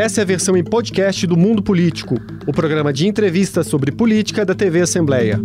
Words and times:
Essa 0.00 0.22
é 0.22 0.24
a 0.24 0.26
versão 0.26 0.56
em 0.56 0.64
podcast 0.64 1.26
do 1.26 1.36
Mundo 1.36 1.62
Político, 1.62 2.14
o 2.46 2.52
programa 2.54 2.90
de 2.90 3.06
entrevistas 3.06 3.66
sobre 3.66 3.92
política 3.92 4.46
da 4.46 4.54
TV 4.54 4.80
Assembleia. 4.80 5.38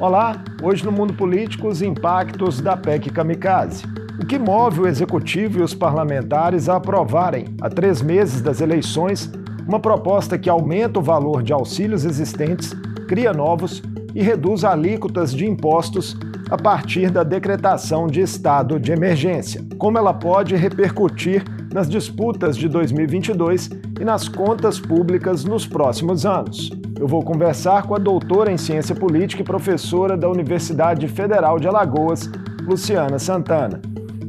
Olá, 0.00 0.42
hoje 0.62 0.82
no 0.82 0.90
Mundo 0.90 1.12
Político 1.12 1.68
os 1.68 1.82
impactos 1.82 2.58
da 2.62 2.74
PEC 2.74 3.10
Kamikaze. 3.10 3.84
O 4.18 4.24
que 4.24 4.38
move 4.38 4.80
o 4.80 4.86
executivo 4.86 5.58
e 5.58 5.62
os 5.62 5.74
parlamentares 5.74 6.66
a 6.70 6.76
aprovarem, 6.76 7.44
há 7.60 7.68
três 7.68 8.00
meses 8.00 8.40
das 8.40 8.62
eleições, 8.62 9.30
uma 9.68 9.78
proposta 9.78 10.38
que 10.38 10.48
aumenta 10.48 10.98
o 10.98 11.02
valor 11.02 11.42
de 11.42 11.52
auxílios 11.52 12.06
existentes, 12.06 12.74
cria 13.06 13.34
novos 13.34 13.82
e 14.14 14.22
reduz 14.22 14.64
alíquotas 14.64 15.34
de 15.34 15.44
impostos 15.44 16.16
a 16.50 16.56
partir 16.56 17.10
da 17.10 17.22
decretação 17.22 18.06
de 18.06 18.22
estado 18.22 18.80
de 18.80 18.92
emergência. 18.92 19.62
Como 19.76 19.98
ela 19.98 20.14
pode 20.14 20.56
repercutir 20.56 21.44
nas 21.76 21.90
disputas 21.90 22.56
de 22.56 22.70
2022 22.70 23.68
e 24.00 24.02
nas 24.02 24.26
contas 24.30 24.80
públicas 24.80 25.44
nos 25.44 25.66
próximos 25.66 26.24
anos. 26.24 26.70
Eu 26.98 27.06
vou 27.06 27.22
conversar 27.22 27.82
com 27.82 27.94
a 27.94 27.98
doutora 27.98 28.50
em 28.50 28.56
ciência 28.56 28.94
política 28.94 29.42
e 29.42 29.44
professora 29.44 30.16
da 30.16 30.26
Universidade 30.26 31.06
Federal 31.06 31.58
de 31.58 31.68
Alagoas, 31.68 32.30
Luciana 32.62 33.18
Santana. 33.18 33.82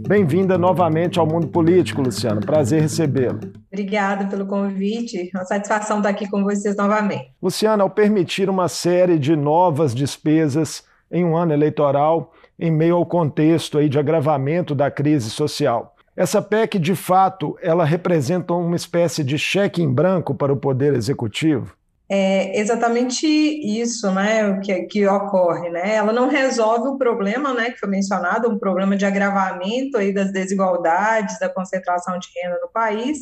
Bem-vinda 0.05 0.57
novamente 0.57 1.19
ao 1.19 1.25
Mundo 1.25 1.47
Político, 1.47 2.01
Luciana. 2.01 2.41
Prazer 2.41 2.81
recebê-la. 2.81 3.39
Obrigada 3.71 4.25
pelo 4.25 4.45
convite. 4.45 5.31
É 5.33 5.37
uma 5.37 5.45
satisfação 5.45 5.99
estar 5.99 6.09
aqui 6.09 6.29
com 6.29 6.43
vocês 6.43 6.75
novamente. 6.75 7.31
Luciana, 7.41 7.81
ao 7.81 7.89
permitir 7.89 8.49
uma 8.49 8.67
série 8.67 9.17
de 9.17 9.37
novas 9.37 9.95
despesas 9.95 10.83
em 11.09 11.23
um 11.23 11.37
ano 11.37 11.53
eleitoral, 11.53 12.33
em 12.59 12.69
meio 12.69 12.97
ao 12.97 13.05
contexto 13.05 13.77
aí 13.77 13.87
de 13.87 13.97
agravamento 13.97 14.75
da 14.75 14.91
crise 14.91 15.29
social, 15.29 15.95
essa 16.17 16.41
PEC, 16.41 16.79
de 16.79 16.95
fato, 16.95 17.55
ela 17.61 17.85
representa 17.85 18.51
uma 18.51 18.75
espécie 18.75 19.23
de 19.23 19.37
cheque 19.37 19.83
em 19.83 19.93
branco 19.93 20.33
para 20.33 20.51
o 20.51 20.57
Poder 20.57 20.95
Executivo? 20.95 21.77
É 22.09 22.59
exatamente 22.59 23.27
isso, 23.27 24.09
né, 24.11 24.59
que, 24.61 24.83
que 24.83 25.07
ocorre, 25.07 25.69
né? 25.69 25.93
Ela 25.93 26.11
não 26.11 26.27
resolve 26.27 26.87
o 26.87 26.97
problema, 26.97 27.53
né, 27.53 27.69
que 27.69 27.77
foi 27.77 27.89
mencionado, 27.89 28.49
um 28.49 28.57
problema 28.57 28.95
de 28.95 29.05
agravamento 29.05 29.97
aí 29.97 30.11
das 30.11 30.31
desigualdades, 30.31 31.37
da 31.37 31.49
concentração 31.49 32.17
de 32.17 32.29
renda 32.35 32.57
no 32.63 32.69
país, 32.69 33.19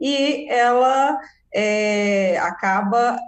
e 0.00 0.48
ela 0.48 1.18
é, 1.52 2.38
acaba 2.38 3.18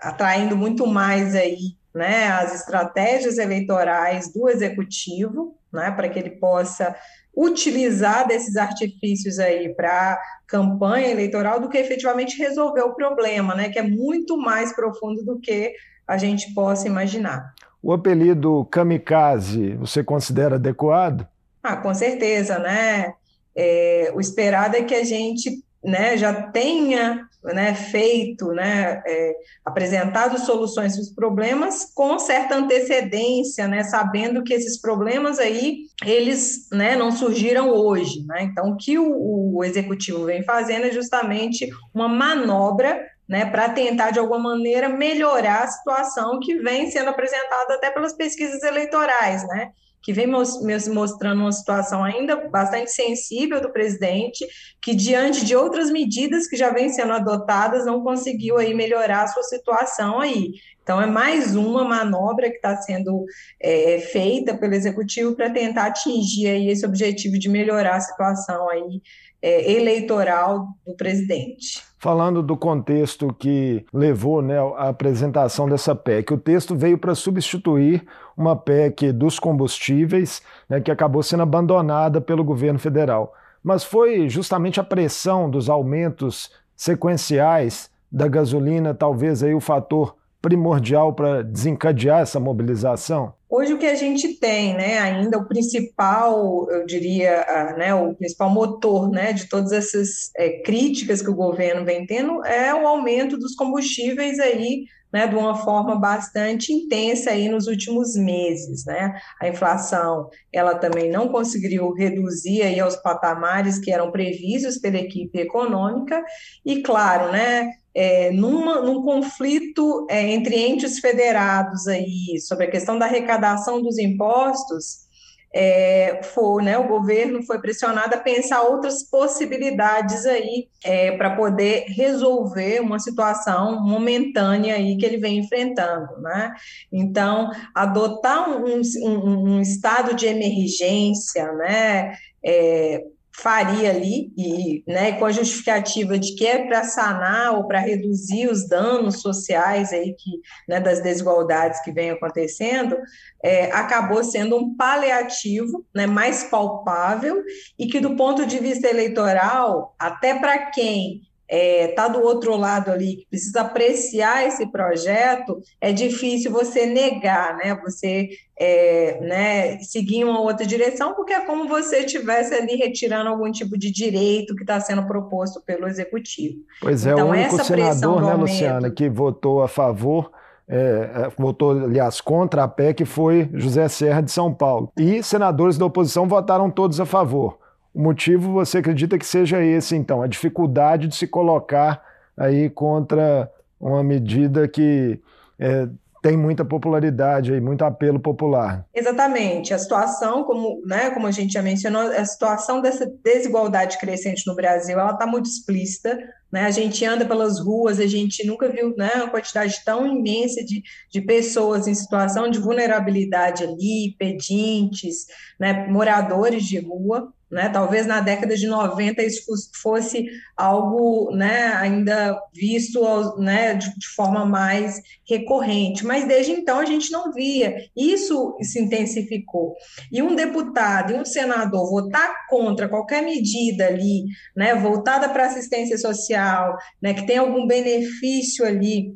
atraindo 0.00 0.56
muito 0.56 0.84
mais 0.84 1.36
aí, 1.36 1.76
né, 1.94 2.28
as 2.28 2.54
estratégias 2.54 3.38
eleitorais 3.38 4.32
do 4.32 4.48
executivo, 4.48 5.54
né, 5.72 5.92
para 5.92 6.08
que 6.08 6.18
ele 6.18 6.30
possa 6.30 6.96
utilizar 7.34 8.26
desses 8.26 8.56
artifícios 8.56 9.38
aí 9.38 9.74
para 9.74 10.20
campanha 10.46 11.10
eleitoral 11.10 11.60
do 11.60 11.68
que 11.68 11.78
efetivamente 11.78 12.36
resolver 12.36 12.82
o 12.82 12.94
problema, 12.94 13.54
né, 13.54 13.70
que 13.70 13.78
é 13.78 13.82
muito 13.82 14.36
mais 14.36 14.74
profundo 14.74 15.24
do 15.24 15.38
que 15.38 15.72
a 16.06 16.18
gente 16.18 16.52
possa 16.52 16.86
imaginar. 16.86 17.54
O 17.82 17.92
apelido 17.92 18.66
kamikaze, 18.66 19.74
você 19.74 20.04
considera 20.04 20.56
adequado? 20.56 21.26
Ah, 21.62 21.76
com 21.76 21.94
certeza, 21.94 22.58
né? 22.58 23.14
É, 23.56 24.12
o 24.14 24.20
esperado 24.20 24.76
é 24.76 24.82
que 24.82 24.94
a 24.94 25.04
gente 25.04 25.62
né, 25.82 26.16
já 26.16 26.32
tenha 26.32 27.28
né, 27.44 27.74
feito, 27.74 28.48
né, 28.52 29.02
é, 29.06 29.34
apresentado 29.64 30.38
soluções 30.38 30.94
para 30.94 31.02
os 31.02 31.10
problemas 31.10 31.90
com 31.94 32.18
certa 32.18 32.56
antecedência, 32.56 33.66
né, 33.66 33.82
sabendo 33.84 34.44
que 34.44 34.54
esses 34.54 34.80
problemas 34.80 35.38
aí, 35.38 35.86
eles 36.04 36.68
né, 36.70 36.94
não 36.94 37.10
surgiram 37.10 37.70
hoje. 37.70 38.24
Né? 38.26 38.42
Então, 38.44 38.70
o 38.70 38.76
que 38.76 38.98
o, 38.98 39.56
o 39.56 39.64
executivo 39.64 40.24
vem 40.26 40.44
fazendo 40.44 40.86
é 40.86 40.92
justamente 40.92 41.68
uma 41.92 42.08
manobra 42.08 43.04
né, 43.28 43.46
para 43.46 43.68
tentar, 43.70 44.10
de 44.10 44.18
alguma 44.18 44.38
maneira, 44.38 44.88
melhorar 44.88 45.64
a 45.64 45.68
situação 45.68 46.38
que 46.38 46.56
vem 46.56 46.90
sendo 46.90 47.08
apresentada 47.08 47.74
até 47.74 47.90
pelas 47.90 48.12
pesquisas 48.12 48.62
eleitorais, 48.62 49.46
né? 49.48 49.70
Que 50.02 50.12
vem 50.12 50.26
mostrando 50.26 51.40
uma 51.40 51.52
situação 51.52 52.02
ainda 52.02 52.48
bastante 52.48 52.90
sensível 52.90 53.60
do 53.60 53.72
presidente, 53.72 54.44
que 54.80 54.94
diante 54.94 55.44
de 55.44 55.54
outras 55.54 55.90
medidas 55.90 56.46
que 56.48 56.56
já 56.56 56.70
vêm 56.70 56.88
sendo 56.88 57.12
adotadas, 57.12 57.86
não 57.86 58.02
conseguiu 58.02 58.58
aí 58.58 58.74
melhorar 58.74 59.22
a 59.22 59.28
sua 59.28 59.42
situação 59.44 60.18
aí. 60.18 60.54
Então, 60.82 61.00
é 61.00 61.06
mais 61.06 61.54
uma 61.54 61.84
manobra 61.84 62.50
que 62.50 62.56
está 62.56 62.76
sendo 62.76 63.24
é, 63.60 64.00
feita 64.00 64.56
pelo 64.56 64.74
executivo 64.74 65.36
para 65.36 65.48
tentar 65.48 65.86
atingir 65.86 66.48
aí 66.48 66.68
esse 66.68 66.84
objetivo 66.84 67.38
de 67.38 67.48
melhorar 67.48 67.96
a 67.96 68.00
situação 68.00 68.68
aí 68.68 69.00
é, 69.40 69.72
eleitoral 69.72 70.68
do 70.84 70.96
presidente. 70.96 71.82
Falando 71.98 72.42
do 72.42 72.56
contexto 72.56 73.32
que 73.32 73.84
levou 73.92 74.42
né, 74.42 74.58
à 74.58 74.88
apresentação 74.88 75.68
dessa 75.68 75.94
PEC, 75.94 76.32
o 76.32 76.38
texto 76.38 76.74
veio 76.74 76.98
para 76.98 77.14
substituir 77.14 78.04
uma 78.36 78.56
PEC 78.56 79.12
dos 79.12 79.38
combustíveis, 79.38 80.42
né, 80.68 80.80
que 80.80 80.90
acabou 80.90 81.22
sendo 81.22 81.42
abandonada 81.42 82.20
pelo 82.20 82.44
governo 82.44 82.78
federal. 82.78 83.34
Mas 83.62 83.84
foi 83.84 84.28
justamente 84.28 84.80
a 84.80 84.84
pressão 84.84 85.48
dos 85.48 85.68
aumentos 85.68 86.50
sequenciais 86.76 87.90
da 88.10 88.28
gasolina, 88.28 88.92
talvez 88.92 89.42
aí 89.42 89.54
o 89.54 89.60
fator 89.60 90.16
primordial 90.42 91.12
para 91.12 91.42
desencadear 91.42 92.20
essa 92.20 92.40
mobilização? 92.40 93.32
Hoje 93.48 93.74
o 93.74 93.78
que 93.78 93.86
a 93.86 93.94
gente 93.94 94.40
tem, 94.40 94.74
né, 94.74 94.98
ainda 94.98 95.38
o 95.38 95.46
principal, 95.46 96.68
eu 96.70 96.84
diria, 96.84 97.46
né, 97.76 97.94
o 97.94 98.14
principal 98.14 98.50
motor, 98.50 99.10
né, 99.10 99.32
de 99.32 99.48
todas 99.48 99.72
essas 99.72 100.30
é, 100.36 100.62
críticas 100.62 101.22
que 101.22 101.30
o 101.30 101.34
governo 101.34 101.84
vem 101.84 102.04
tendo 102.06 102.44
é 102.44 102.74
o 102.74 102.86
aumento 102.86 103.38
dos 103.38 103.54
combustíveis 103.54 104.40
aí, 104.40 104.86
né, 105.12 105.26
de 105.26 105.36
uma 105.36 105.54
forma 105.54 105.96
bastante 105.96 106.72
intensa 106.72 107.30
aí 107.30 107.48
nos 107.48 107.66
últimos 107.66 108.16
meses, 108.16 108.84
né? 108.86 109.14
A 109.40 109.48
inflação, 109.48 110.28
ela 110.52 110.74
também 110.74 111.10
não 111.10 111.28
conseguiu 111.28 111.92
reduzir 111.92 112.62
aí 112.62 112.80
aos 112.80 112.96
patamares 112.96 113.78
que 113.78 113.90
eram 113.90 114.10
previstos 114.10 114.78
pela 114.78 114.96
equipe 114.96 115.38
econômica 115.38 116.22
e, 116.64 116.82
claro, 116.82 117.30
né, 117.30 117.70
é, 117.94 118.30
numa, 118.30 118.80
num 118.80 119.02
conflito 119.02 120.06
é, 120.08 120.30
entre 120.30 120.56
entes 120.56 120.98
federados 120.98 121.86
aí 121.86 122.40
sobre 122.40 122.66
a 122.66 122.70
questão 122.70 122.98
da 122.98 123.06
arrecadação 123.06 123.82
dos 123.82 123.98
impostos, 123.98 125.11
é, 125.54 126.20
foi, 126.22 126.62
né, 126.62 126.78
o 126.78 126.88
governo 126.88 127.42
foi 127.42 127.60
pressionado 127.60 128.14
a 128.14 128.18
pensar 128.18 128.62
outras 128.62 129.02
possibilidades 129.02 130.24
aí 130.24 130.68
é, 130.82 131.12
para 131.12 131.36
poder 131.36 131.84
resolver 131.88 132.80
uma 132.80 132.98
situação 132.98 133.80
momentânea 133.82 134.74
aí 134.74 134.96
que 134.96 135.04
ele 135.04 135.18
vem 135.18 135.38
enfrentando, 135.38 136.20
né? 136.20 136.54
Então, 136.90 137.50
adotar 137.74 138.48
um, 138.48 138.80
um, 139.02 139.54
um 139.56 139.60
estado 139.60 140.14
de 140.14 140.26
emergência, 140.26 141.52
né, 141.52 142.14
é, 142.44 143.04
faria 143.34 143.90
ali, 143.90 144.32
e 144.36 144.84
né, 144.86 145.12
com 145.12 145.24
a 145.24 145.32
justificativa 145.32 146.18
de 146.18 146.34
que 146.34 146.46
é 146.46 146.66
para 146.66 146.84
sanar 146.84 147.54
ou 147.54 147.66
para 147.66 147.78
reduzir 147.78 148.48
os 148.48 148.68
danos 148.68 149.20
sociais 149.20 149.92
aí 149.92 150.14
que, 150.14 150.30
né, 150.68 150.78
das 150.78 151.00
desigualdades 151.00 151.80
que 151.82 151.92
vem 151.92 152.10
acontecendo, 152.10 152.96
é, 153.42 153.70
acabou 153.72 154.22
sendo 154.22 154.56
um 154.56 154.76
paliativo 154.76 155.84
né, 155.94 156.06
mais 156.06 156.44
palpável 156.44 157.42
e 157.78 157.86
que, 157.86 158.00
do 158.00 158.16
ponto 158.16 158.44
de 158.44 158.58
vista 158.58 158.88
eleitoral, 158.88 159.94
até 159.98 160.38
para 160.38 160.70
quem 160.70 161.22
está 161.48 161.56
é, 161.56 161.88
tá 161.88 162.08
do 162.08 162.22
outro 162.22 162.56
lado 162.56 162.90
ali, 162.90 163.16
que 163.16 163.26
precisa 163.28 163.60
apreciar 163.60 164.46
esse 164.46 164.66
projeto, 164.70 165.60
é 165.80 165.92
difícil 165.92 166.50
você 166.50 166.86
negar, 166.86 167.56
né? 167.56 167.78
Você 167.84 168.30
é, 168.58 169.18
né, 169.20 169.78
seguir 169.80 170.24
uma 170.24 170.40
outra 170.40 170.64
direção, 170.64 171.14
porque 171.14 171.32
é 171.32 171.44
como 171.44 171.68
você 171.68 172.00
estivesse 172.00 172.54
ali 172.54 172.76
retirando 172.76 173.28
algum 173.28 173.50
tipo 173.50 173.76
de 173.76 173.90
direito 173.90 174.54
que 174.54 174.62
está 174.62 174.80
sendo 174.80 175.06
proposto 175.06 175.60
pelo 175.60 175.86
executivo. 175.88 176.58
Pois 176.80 177.04
é, 177.04 177.12
então, 177.12 177.28
o 177.28 177.30
único 177.30 177.62
senador, 177.64 178.22
né, 178.22 178.34
Luciana, 178.34 178.90
que 178.90 179.08
votou 179.08 179.62
a 179.62 179.68
favor. 179.68 180.30
É, 180.68 180.76
é, 180.76 181.32
votou, 181.36 181.72
aliás, 181.72 182.20
contra 182.20 182.62
a 182.62 182.68
PEC 182.68 183.04
foi 183.04 183.50
José 183.52 183.88
Serra 183.88 184.22
de 184.22 184.30
São 184.30 184.54
Paulo. 184.54 184.90
E 184.96 185.22
senadores 185.22 185.76
da 185.76 185.84
oposição 185.84 186.26
votaram 186.26 186.70
todos 186.70 187.00
a 187.00 187.04
favor. 187.04 187.58
O 187.94 188.02
motivo 188.02 188.52
você 188.52 188.78
acredita 188.78 189.18
que 189.18 189.26
seja 189.26 189.62
esse, 189.62 189.94
então, 189.94 190.22
a 190.22 190.26
dificuldade 190.26 191.08
de 191.08 191.16
se 191.16 191.26
colocar 191.26 192.02
aí 192.36 192.70
contra 192.70 193.50
uma 193.78 194.02
medida 194.02 194.66
que 194.66 195.20
é, 195.58 195.88
tem 196.22 196.36
muita 196.36 196.64
popularidade 196.64 197.52
aí, 197.52 197.60
muito 197.60 197.84
apelo 197.84 198.20
popular. 198.20 198.86
Exatamente. 198.94 199.74
A 199.74 199.78
situação, 199.78 200.44
como, 200.44 200.80
né, 200.86 201.10
como 201.10 201.26
a 201.26 201.32
gente 201.32 201.52
já 201.52 201.60
mencionou, 201.60 202.02
a 202.02 202.24
situação 202.24 202.80
dessa 202.80 203.12
desigualdade 203.24 203.98
crescente 203.98 204.46
no 204.46 204.54
Brasil, 204.54 204.98
ela 204.98 205.10
está 205.10 205.26
muito 205.26 205.46
explícita. 205.46 206.16
Né? 206.50 206.62
A 206.64 206.70
gente 206.70 207.04
anda 207.04 207.26
pelas 207.26 207.58
ruas, 207.58 207.98
a 207.98 208.06
gente 208.06 208.46
nunca 208.46 208.68
viu 208.68 208.94
né, 208.96 209.10
uma 209.16 209.30
quantidade 209.30 209.82
tão 209.84 210.06
imensa 210.06 210.64
de, 210.64 210.82
de 211.10 211.20
pessoas 211.20 211.88
em 211.88 211.94
situação 211.94 212.48
de 212.48 212.60
vulnerabilidade 212.60 213.64
ali, 213.64 214.14
pedintes, 214.16 215.26
né, 215.58 215.88
moradores 215.88 216.62
de 216.64 216.78
rua. 216.78 217.32
Né? 217.52 217.68
Talvez 217.68 218.06
na 218.06 218.20
década 218.20 218.56
de 218.56 218.66
90 218.66 219.22
isso 219.22 219.44
fosse 219.74 220.26
algo 220.56 221.30
né, 221.36 221.74
ainda 221.74 222.40
visto 222.54 223.02
né, 223.38 223.74
de, 223.74 223.90
de, 223.98 224.08
forma 224.16 224.46
mais 224.46 225.00
recorrente, 225.28 226.04
mas 226.04 226.26
desde 226.26 226.52
então 226.52 226.78
a 226.78 226.86
gente 226.86 227.12
não 227.12 227.30
via. 227.30 227.76
Isso 227.94 228.56
se 228.62 228.80
intensificou. 228.80 229.74
E 230.10 230.22
um 230.22 230.34
deputado 230.34 231.12
e 231.12 231.16
um 231.16 231.26
senador 231.26 231.90
votar 231.90 232.46
contra 232.48 232.88
qualquer 232.88 233.22
medida 233.22 233.86
ali, 233.86 234.24
né, 234.56 234.74
voltada 234.74 235.28
para 235.28 235.44
assistência 235.44 235.98
social, 235.98 236.74
né, 237.02 237.12
que 237.12 237.26
tem 237.26 237.36
algum 237.36 237.66
benefício 237.66 238.64
ali 238.64 239.14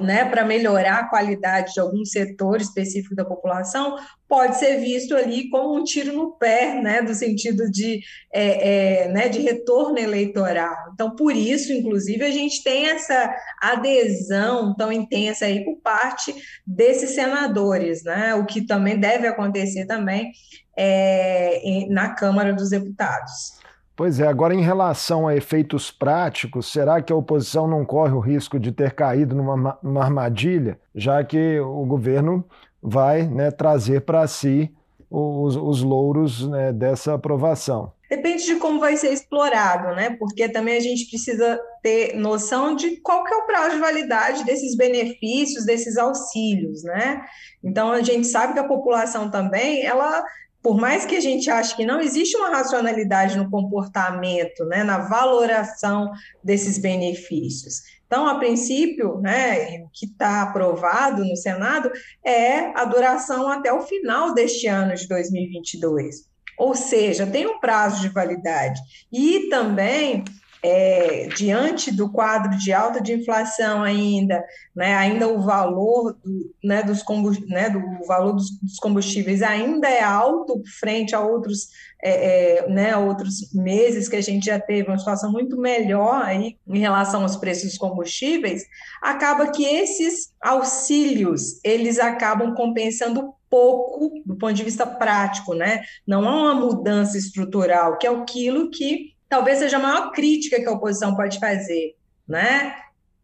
né, 0.00 0.24
para 0.24 0.44
melhorar 0.44 1.00
a 1.00 1.08
qualidade 1.08 1.74
de 1.74 1.80
algum 1.80 2.04
setor 2.04 2.60
específico 2.60 3.14
da 3.14 3.24
população, 3.24 3.96
pode 4.28 4.58
ser 4.58 4.78
visto 4.78 5.14
ali 5.14 5.48
como 5.50 5.76
um 5.76 5.84
tiro 5.84 6.12
no 6.12 6.32
pé, 6.32 6.80
né, 6.80 7.02
do 7.02 7.14
sentido 7.14 7.70
de, 7.70 8.00
é, 8.32 9.04
é, 9.04 9.08
né, 9.08 9.28
de 9.28 9.40
retorno 9.40 9.98
eleitoral. 9.98 10.74
Então, 10.94 11.14
por 11.14 11.34
isso, 11.34 11.72
inclusive, 11.72 12.24
a 12.24 12.30
gente 12.30 12.62
tem 12.62 12.86
essa 12.86 13.34
adesão 13.60 14.74
tão 14.74 14.90
intensa 14.90 15.44
aí 15.46 15.64
por 15.64 15.76
parte 15.80 16.34
desses 16.66 17.10
senadores, 17.10 18.02
né, 18.02 18.34
o 18.34 18.46
que 18.46 18.66
também 18.66 18.98
deve 18.98 19.26
acontecer 19.26 19.86
também 19.86 20.32
é, 20.76 21.86
na 21.90 22.14
Câmara 22.14 22.52
dos 22.52 22.70
Deputados. 22.70 23.65
Pois 23.96 24.20
é, 24.20 24.26
agora 24.26 24.54
em 24.54 24.60
relação 24.60 25.26
a 25.26 25.34
efeitos 25.34 25.90
práticos, 25.90 26.70
será 26.70 27.00
que 27.00 27.10
a 27.10 27.16
oposição 27.16 27.66
não 27.66 27.82
corre 27.82 28.12
o 28.12 28.20
risco 28.20 28.60
de 28.60 28.70
ter 28.70 28.92
caído 28.92 29.34
numa, 29.34 29.78
numa 29.82 30.04
armadilha, 30.04 30.78
já 30.94 31.24
que 31.24 31.58
o 31.60 31.86
governo 31.86 32.44
vai 32.82 33.22
né, 33.22 33.50
trazer 33.50 34.02
para 34.02 34.26
si 34.26 34.70
os, 35.10 35.56
os 35.56 35.82
louros 35.82 36.46
né, 36.46 36.74
dessa 36.74 37.14
aprovação? 37.14 37.90
Depende 38.08 38.44
de 38.44 38.56
como 38.56 38.78
vai 38.78 38.96
ser 38.96 39.12
explorado, 39.12 39.96
né? 39.96 40.10
Porque 40.10 40.48
também 40.48 40.76
a 40.76 40.80
gente 40.80 41.08
precisa 41.08 41.58
ter 41.82 42.14
noção 42.14 42.76
de 42.76 42.98
qual 42.98 43.24
que 43.24 43.34
é 43.34 43.36
o 43.36 43.46
prazo 43.46 43.74
de 43.74 43.80
validade 43.80 44.44
desses 44.44 44.76
benefícios, 44.76 45.64
desses 45.64 45.96
auxílios, 45.96 46.84
né? 46.84 47.22
Então 47.64 47.90
a 47.90 48.02
gente 48.02 48.28
sabe 48.28 48.52
que 48.52 48.60
a 48.60 48.68
população 48.68 49.28
também, 49.28 49.84
ela 49.84 50.22
por 50.66 50.76
mais 50.76 51.06
que 51.06 51.14
a 51.14 51.20
gente 51.20 51.48
ache 51.48 51.76
que 51.76 51.86
não 51.86 52.00
existe 52.00 52.36
uma 52.36 52.50
racionalidade 52.50 53.38
no 53.38 53.48
comportamento, 53.48 54.64
né, 54.64 54.82
na 54.82 54.98
valoração 54.98 56.10
desses 56.42 56.76
benefícios. 56.76 57.82
Então, 58.04 58.26
a 58.26 58.34
princípio, 58.34 59.20
né, 59.20 59.84
o 59.84 59.88
que 59.92 60.06
está 60.06 60.42
aprovado 60.42 61.24
no 61.24 61.36
Senado 61.36 61.88
é 62.24 62.76
a 62.76 62.84
duração 62.84 63.46
até 63.46 63.72
o 63.72 63.82
final 63.82 64.34
deste 64.34 64.66
ano 64.66 64.96
de 64.96 65.06
2022. 65.06 66.24
Ou 66.58 66.74
seja, 66.74 67.28
tem 67.28 67.46
um 67.46 67.60
prazo 67.60 68.00
de 68.00 68.08
validade. 68.08 68.80
E 69.12 69.48
também 69.48 70.24
é, 70.62 71.28
diante 71.36 71.90
do 71.90 72.10
quadro 72.10 72.56
de 72.58 72.72
alta 72.72 73.00
de 73.00 73.12
inflação 73.12 73.82
ainda, 73.82 74.44
né, 74.74 74.94
ainda 74.94 75.28
o 75.28 75.40
valor 75.40 76.16
do, 76.24 76.54
né, 76.64 76.82
dos 76.82 77.04
né, 77.46 77.70
do 77.70 78.06
valor 78.06 78.32
dos, 78.32 78.50
dos, 78.60 78.78
combustíveis 78.78 79.42
ainda 79.42 79.88
é 79.88 80.02
alto 80.02 80.62
frente 80.80 81.14
a 81.14 81.20
outros, 81.20 81.68
é, 82.02 82.60
é, 82.60 82.68
né, 82.68 82.96
outros 82.96 83.52
meses 83.52 84.08
que 84.08 84.16
a 84.16 84.22
gente 84.22 84.46
já 84.46 84.58
teve 84.58 84.88
uma 84.88 84.98
situação 84.98 85.30
muito 85.30 85.56
melhor 85.56 86.22
aí 86.22 86.56
em 86.66 86.78
relação 86.78 87.22
aos 87.22 87.36
preços 87.36 87.70
dos 87.70 87.78
combustíveis, 87.78 88.64
acaba 89.02 89.50
que 89.50 89.64
esses 89.64 90.32
auxílios 90.40 91.60
eles 91.64 91.98
acabam 91.98 92.54
compensando 92.54 93.34
pouco 93.48 94.10
do 94.24 94.36
ponto 94.36 94.52
de 94.52 94.64
vista 94.64 94.84
prático, 94.84 95.54
né? 95.54 95.82
Não 96.06 96.28
há 96.28 96.34
uma 96.34 96.54
mudança 96.54 97.16
estrutural, 97.16 97.96
que 97.96 98.06
é 98.06 98.10
aquilo 98.10 98.70
que 98.70 99.15
talvez 99.28 99.58
seja 99.58 99.76
a 99.76 99.80
maior 99.80 100.12
crítica 100.12 100.60
que 100.60 100.66
a 100.66 100.72
oposição 100.72 101.14
pode 101.14 101.38
fazer, 101.38 101.96
né? 102.26 102.76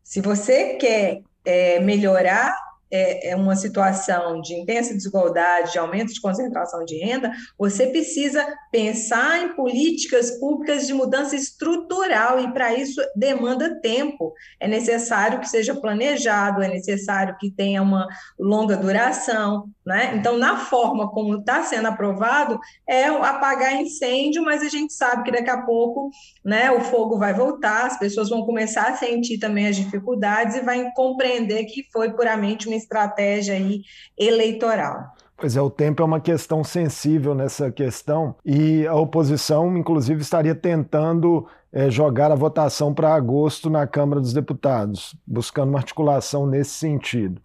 Se 0.03 0.21
você 0.21 0.75
quer 0.75 1.23
é, 1.45 1.81
melhorar 1.81 2.57
é, 2.93 3.31
é 3.31 3.37
uma 3.37 3.56
situação 3.56 4.41
de 4.43 4.55
intensa 4.55 4.93
desigualdade, 4.93 5.73
de 5.73 5.79
aumento 5.79 6.12
de 6.12 6.21
concentração 6.21 6.85
de 6.85 6.99
renda, 6.99 7.33
você 7.59 7.87
precisa 7.87 8.47
pensar 8.71 9.43
em 9.43 9.55
políticas 9.55 10.39
públicas 10.39 10.87
de 10.87 10.93
mudança 10.93 11.35
estrutural, 11.35 12.39
e 12.39 12.53
para 12.53 12.75
isso 12.75 13.00
demanda 13.17 13.81
tempo. 13.81 14.35
É 14.61 14.69
necessário 14.69 15.41
que 15.41 15.49
seja 15.49 15.75
planejado, 15.75 16.62
é 16.62 16.69
necessário 16.69 17.37
que 17.41 17.50
tenha 17.50 17.83
uma 17.83 18.06
longa 18.39 18.77
duração. 18.77 19.65
Né? 19.85 20.15
Então, 20.17 20.37
na 20.37 20.56
forma 20.56 21.11
como 21.11 21.39
está 21.39 21.62
sendo 21.62 21.89
aprovado, 21.89 22.59
é 22.89 23.06
apagar 23.06 23.75
incêndio, 23.75 24.44
mas 24.44 24.62
a 24.62 24.69
gente 24.69 24.93
sabe 24.93 25.25
que 25.25 25.33
daqui 25.33 25.50
a 25.50 25.62
pouco 25.62 26.11
né, 26.44 26.71
o 26.71 26.81
fogo 26.81 27.19
vai 27.19 27.33
voltar, 27.33 27.87
as 27.87 27.99
pessoas 27.99 28.29
vão 28.29 28.44
começar 28.44 28.91
a 28.91 28.97
sentir 28.97 29.39
também 29.39 29.67
as 29.67 29.77
dificuldades 29.77 30.56
e 30.56 30.61
vai 30.61 30.91
compreender 30.94 31.65
que 31.65 31.85
foi 31.93 32.12
puramente 32.12 32.69
uma 32.69 32.77
estratégia 32.82 33.55
aí 33.55 33.82
eleitoral. 34.19 35.14
Pois 35.37 35.56
é, 35.56 35.61
o 35.61 35.70
tempo 35.70 36.02
é 36.02 36.05
uma 36.05 36.20
questão 36.20 36.62
sensível 36.62 37.34
nessa 37.34 37.70
questão 37.70 38.37
e 38.44 38.87
a 38.87 38.94
oposição, 38.94 39.76
inclusive, 39.76 40.23
estaria 40.23 40.55
tentando 40.55 41.49
é, 41.73 41.90
jogar 41.90 42.31
a 42.31 42.37
votação 42.37 42.94
para 42.94 43.14
agosto 43.14 43.69
na 43.69 43.87
Câmara 43.87 44.20
dos 44.20 44.32
Deputados, 44.32 45.17
buscando 45.26 45.70
uma 45.70 45.79
articulação 45.79 46.46
nesse 46.46 46.70
sentido 46.70 47.40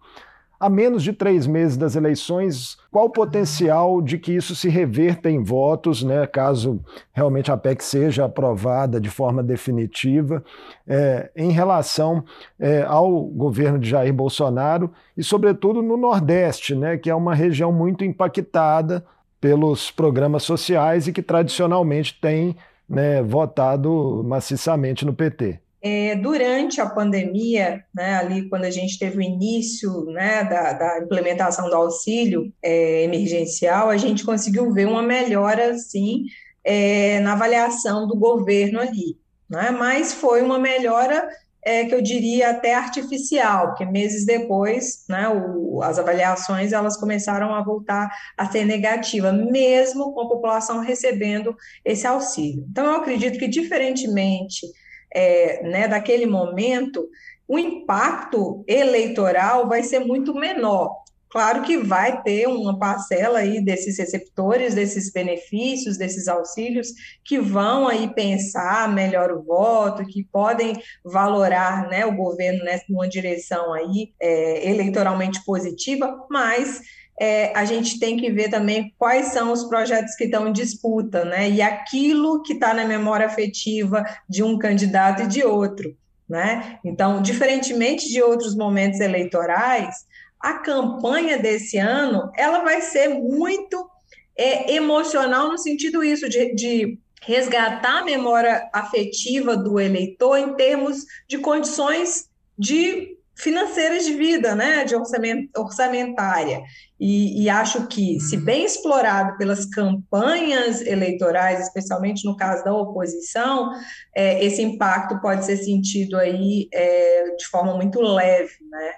a 0.60 0.68
menos 0.68 1.02
de 1.02 1.12
três 1.12 1.46
meses 1.46 1.76
das 1.76 1.94
eleições, 1.94 2.76
qual 2.90 3.06
o 3.06 3.10
potencial 3.10 4.02
de 4.02 4.18
que 4.18 4.32
isso 4.32 4.56
se 4.56 4.68
reverta 4.68 5.30
em 5.30 5.42
votos, 5.42 6.02
né, 6.02 6.26
caso 6.26 6.80
realmente 7.12 7.52
a 7.52 7.56
PEC 7.56 7.82
seja 7.84 8.24
aprovada 8.24 9.00
de 9.00 9.08
forma 9.08 9.42
definitiva, 9.42 10.42
é, 10.86 11.30
em 11.36 11.52
relação 11.52 12.24
é, 12.58 12.82
ao 12.82 13.22
governo 13.22 13.78
de 13.78 13.88
Jair 13.88 14.12
Bolsonaro 14.12 14.90
e, 15.16 15.22
sobretudo, 15.22 15.80
no 15.80 15.96
Nordeste, 15.96 16.74
né, 16.74 16.96
que 16.96 17.08
é 17.08 17.14
uma 17.14 17.34
região 17.34 17.72
muito 17.72 18.04
impactada 18.04 19.04
pelos 19.40 19.92
programas 19.92 20.42
sociais 20.42 21.06
e 21.06 21.12
que 21.12 21.22
tradicionalmente 21.22 22.18
tem 22.20 22.56
né, 22.88 23.22
votado 23.22 24.24
maciçamente 24.26 25.04
no 25.06 25.12
PT. 25.12 25.60
É, 25.80 26.16
durante 26.16 26.80
a 26.80 26.86
pandemia, 26.88 27.84
né, 27.94 28.16
ali 28.16 28.48
quando 28.48 28.64
a 28.64 28.70
gente 28.70 28.98
teve 28.98 29.18
o 29.18 29.22
início 29.22 30.06
né, 30.06 30.42
da, 30.42 30.72
da 30.72 30.98
implementação 30.98 31.70
do 31.70 31.76
auxílio 31.76 32.52
é, 32.60 33.04
emergencial, 33.04 33.88
a 33.88 33.96
gente 33.96 34.24
conseguiu 34.24 34.72
ver 34.72 34.88
uma 34.88 35.02
melhora, 35.02 35.78
sim, 35.78 36.24
é, 36.64 37.20
na 37.20 37.32
avaliação 37.32 38.08
do 38.08 38.16
governo 38.16 38.80
ali. 38.80 39.16
Né, 39.48 39.70
mas 39.70 40.12
foi 40.12 40.42
uma 40.42 40.58
melhora 40.58 41.26
é, 41.62 41.84
que 41.84 41.94
eu 41.94 42.02
diria 42.02 42.50
até 42.50 42.74
artificial, 42.74 43.68
porque 43.68 43.84
meses 43.84 44.24
depois, 44.24 45.04
né, 45.08 45.28
o, 45.28 45.82
as 45.82 45.98
avaliações 45.98 46.72
elas 46.72 46.96
começaram 46.96 47.54
a 47.54 47.62
voltar 47.62 48.10
a 48.36 48.50
ser 48.50 48.64
negativa, 48.64 49.32
mesmo 49.32 50.12
com 50.12 50.22
a 50.22 50.28
população 50.28 50.80
recebendo 50.80 51.56
esse 51.84 52.06
auxílio. 52.06 52.66
Então, 52.70 52.86
eu 52.86 52.92
acredito 52.92 53.38
que, 53.38 53.46
diferentemente 53.46 54.66
é, 55.14 55.62
né, 55.62 55.88
daquele 55.88 56.26
momento, 56.26 57.08
o 57.46 57.58
impacto 57.58 58.64
eleitoral 58.66 59.68
vai 59.68 59.82
ser 59.82 60.00
muito 60.00 60.34
menor. 60.34 60.94
Claro 61.30 61.62
que 61.62 61.76
vai 61.76 62.22
ter 62.22 62.46
uma 62.46 62.78
parcela 62.78 63.40
aí 63.40 63.60
desses 63.62 63.98
receptores, 63.98 64.74
desses 64.74 65.12
benefícios, 65.12 65.98
desses 65.98 66.26
auxílios, 66.26 66.88
que 67.22 67.38
vão 67.38 67.86
aí 67.86 68.08
pensar 68.14 68.92
melhor 68.92 69.30
o 69.30 69.42
voto, 69.42 70.06
que 70.06 70.24
podem 70.32 70.74
valorar 71.04 71.86
né, 71.88 72.06
o 72.06 72.16
governo 72.16 72.64
numa 72.88 73.06
direção 73.06 73.74
aí 73.74 74.12
é, 74.20 74.70
eleitoralmente 74.70 75.44
positiva, 75.44 76.26
mas 76.30 76.80
é, 77.20 77.52
a 77.56 77.64
gente 77.64 77.98
tem 77.98 78.16
que 78.16 78.30
ver 78.30 78.48
também 78.48 78.94
quais 78.96 79.26
são 79.26 79.52
os 79.52 79.64
projetos 79.64 80.14
que 80.14 80.24
estão 80.24 80.48
em 80.48 80.52
disputa, 80.52 81.24
né? 81.24 81.50
E 81.50 81.60
aquilo 81.60 82.42
que 82.42 82.52
está 82.52 82.72
na 82.72 82.84
memória 82.84 83.26
afetiva 83.26 84.04
de 84.28 84.42
um 84.42 84.56
candidato 84.56 85.22
e 85.22 85.26
de 85.26 85.42
outro, 85.42 85.96
né? 86.28 86.78
Então, 86.84 87.20
diferentemente 87.20 88.08
de 88.08 88.22
outros 88.22 88.54
momentos 88.54 89.00
eleitorais, 89.00 90.06
a 90.40 90.54
campanha 90.54 91.38
desse 91.38 91.76
ano 91.76 92.30
ela 92.36 92.62
vai 92.62 92.80
ser 92.80 93.08
muito 93.08 93.88
é, 94.36 94.74
emocional 94.74 95.48
no 95.48 95.58
sentido 95.58 96.04
isso 96.04 96.28
de, 96.28 96.54
de 96.54 96.98
resgatar 97.22 97.98
a 97.98 98.04
memória 98.04 98.70
afetiva 98.72 99.56
do 99.56 99.80
eleitor 99.80 100.38
em 100.38 100.54
termos 100.54 101.04
de 101.26 101.38
condições 101.38 102.28
de 102.56 103.17
financeiras 103.38 104.04
de 104.04 104.14
vida, 104.14 104.54
né, 104.54 104.84
de 104.84 104.96
orçament, 104.96 105.48
orçamentária. 105.56 106.62
E, 106.98 107.44
e, 107.44 107.48
acho 107.48 107.86
que, 107.86 108.18
se 108.18 108.36
bem 108.36 108.64
explorado 108.64 109.36
pelas 109.38 109.64
campanhas 109.66 110.80
eleitorais, 110.80 111.60
especialmente 111.60 112.24
no 112.24 112.36
caso 112.36 112.64
da 112.64 112.74
oposição, 112.74 113.70
é, 114.14 114.44
esse 114.44 114.60
impacto 114.60 115.20
pode 115.20 115.44
ser 115.44 115.56
sentido 115.58 116.18
aí 116.18 116.68
é, 116.72 117.36
de 117.36 117.46
forma 117.46 117.74
muito 117.76 118.00
leve, 118.00 118.54
né? 118.68 118.92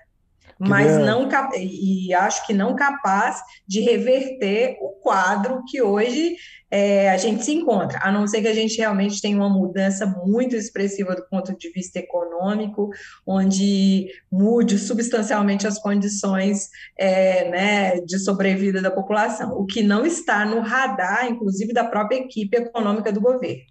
Mas 0.61 0.99
não 0.99 1.27
e 1.57 2.13
acho 2.13 2.47
que 2.47 2.53
não 2.53 2.77
capaz 2.77 3.41
de 3.67 3.81
reverter 3.81 4.77
o 4.81 4.91
quadro 4.91 5.63
que 5.67 5.81
hoje 5.81 6.37
é, 6.71 7.11
a 7.11 7.17
gente 7.17 7.45
se 7.45 7.53
encontra, 7.53 7.99
a 8.03 8.13
não 8.13 8.27
ser 8.29 8.43
que 8.43 8.49
a 8.49 8.55
gente 8.55 8.77
realmente 8.79 9.21
tenha 9.21 9.37
uma 9.37 9.49
mudança 9.49 10.07
muito 10.07 10.55
expressiva 10.55 11.17
do 11.17 11.27
ponto 11.29 11.57
de 11.57 11.71
vista 11.73 11.99
econômico, 11.99 12.91
onde 13.27 14.09
mude 14.31 14.79
substancialmente 14.79 15.67
as 15.67 15.81
condições 15.81 16.69
é, 16.97 17.51
né, 17.51 18.01
de 18.03 18.19
sobrevida 18.19 18.81
da 18.81 18.91
população, 18.91 19.53
o 19.59 19.67
que 19.67 19.83
não 19.83 20.07
está 20.07 20.45
no 20.45 20.61
radar, 20.61 21.27
inclusive, 21.27 21.73
da 21.73 21.85
própria 21.85 22.19
equipe 22.19 22.57
econômica 22.57 23.11
do 23.11 23.21
governo. 23.21 23.65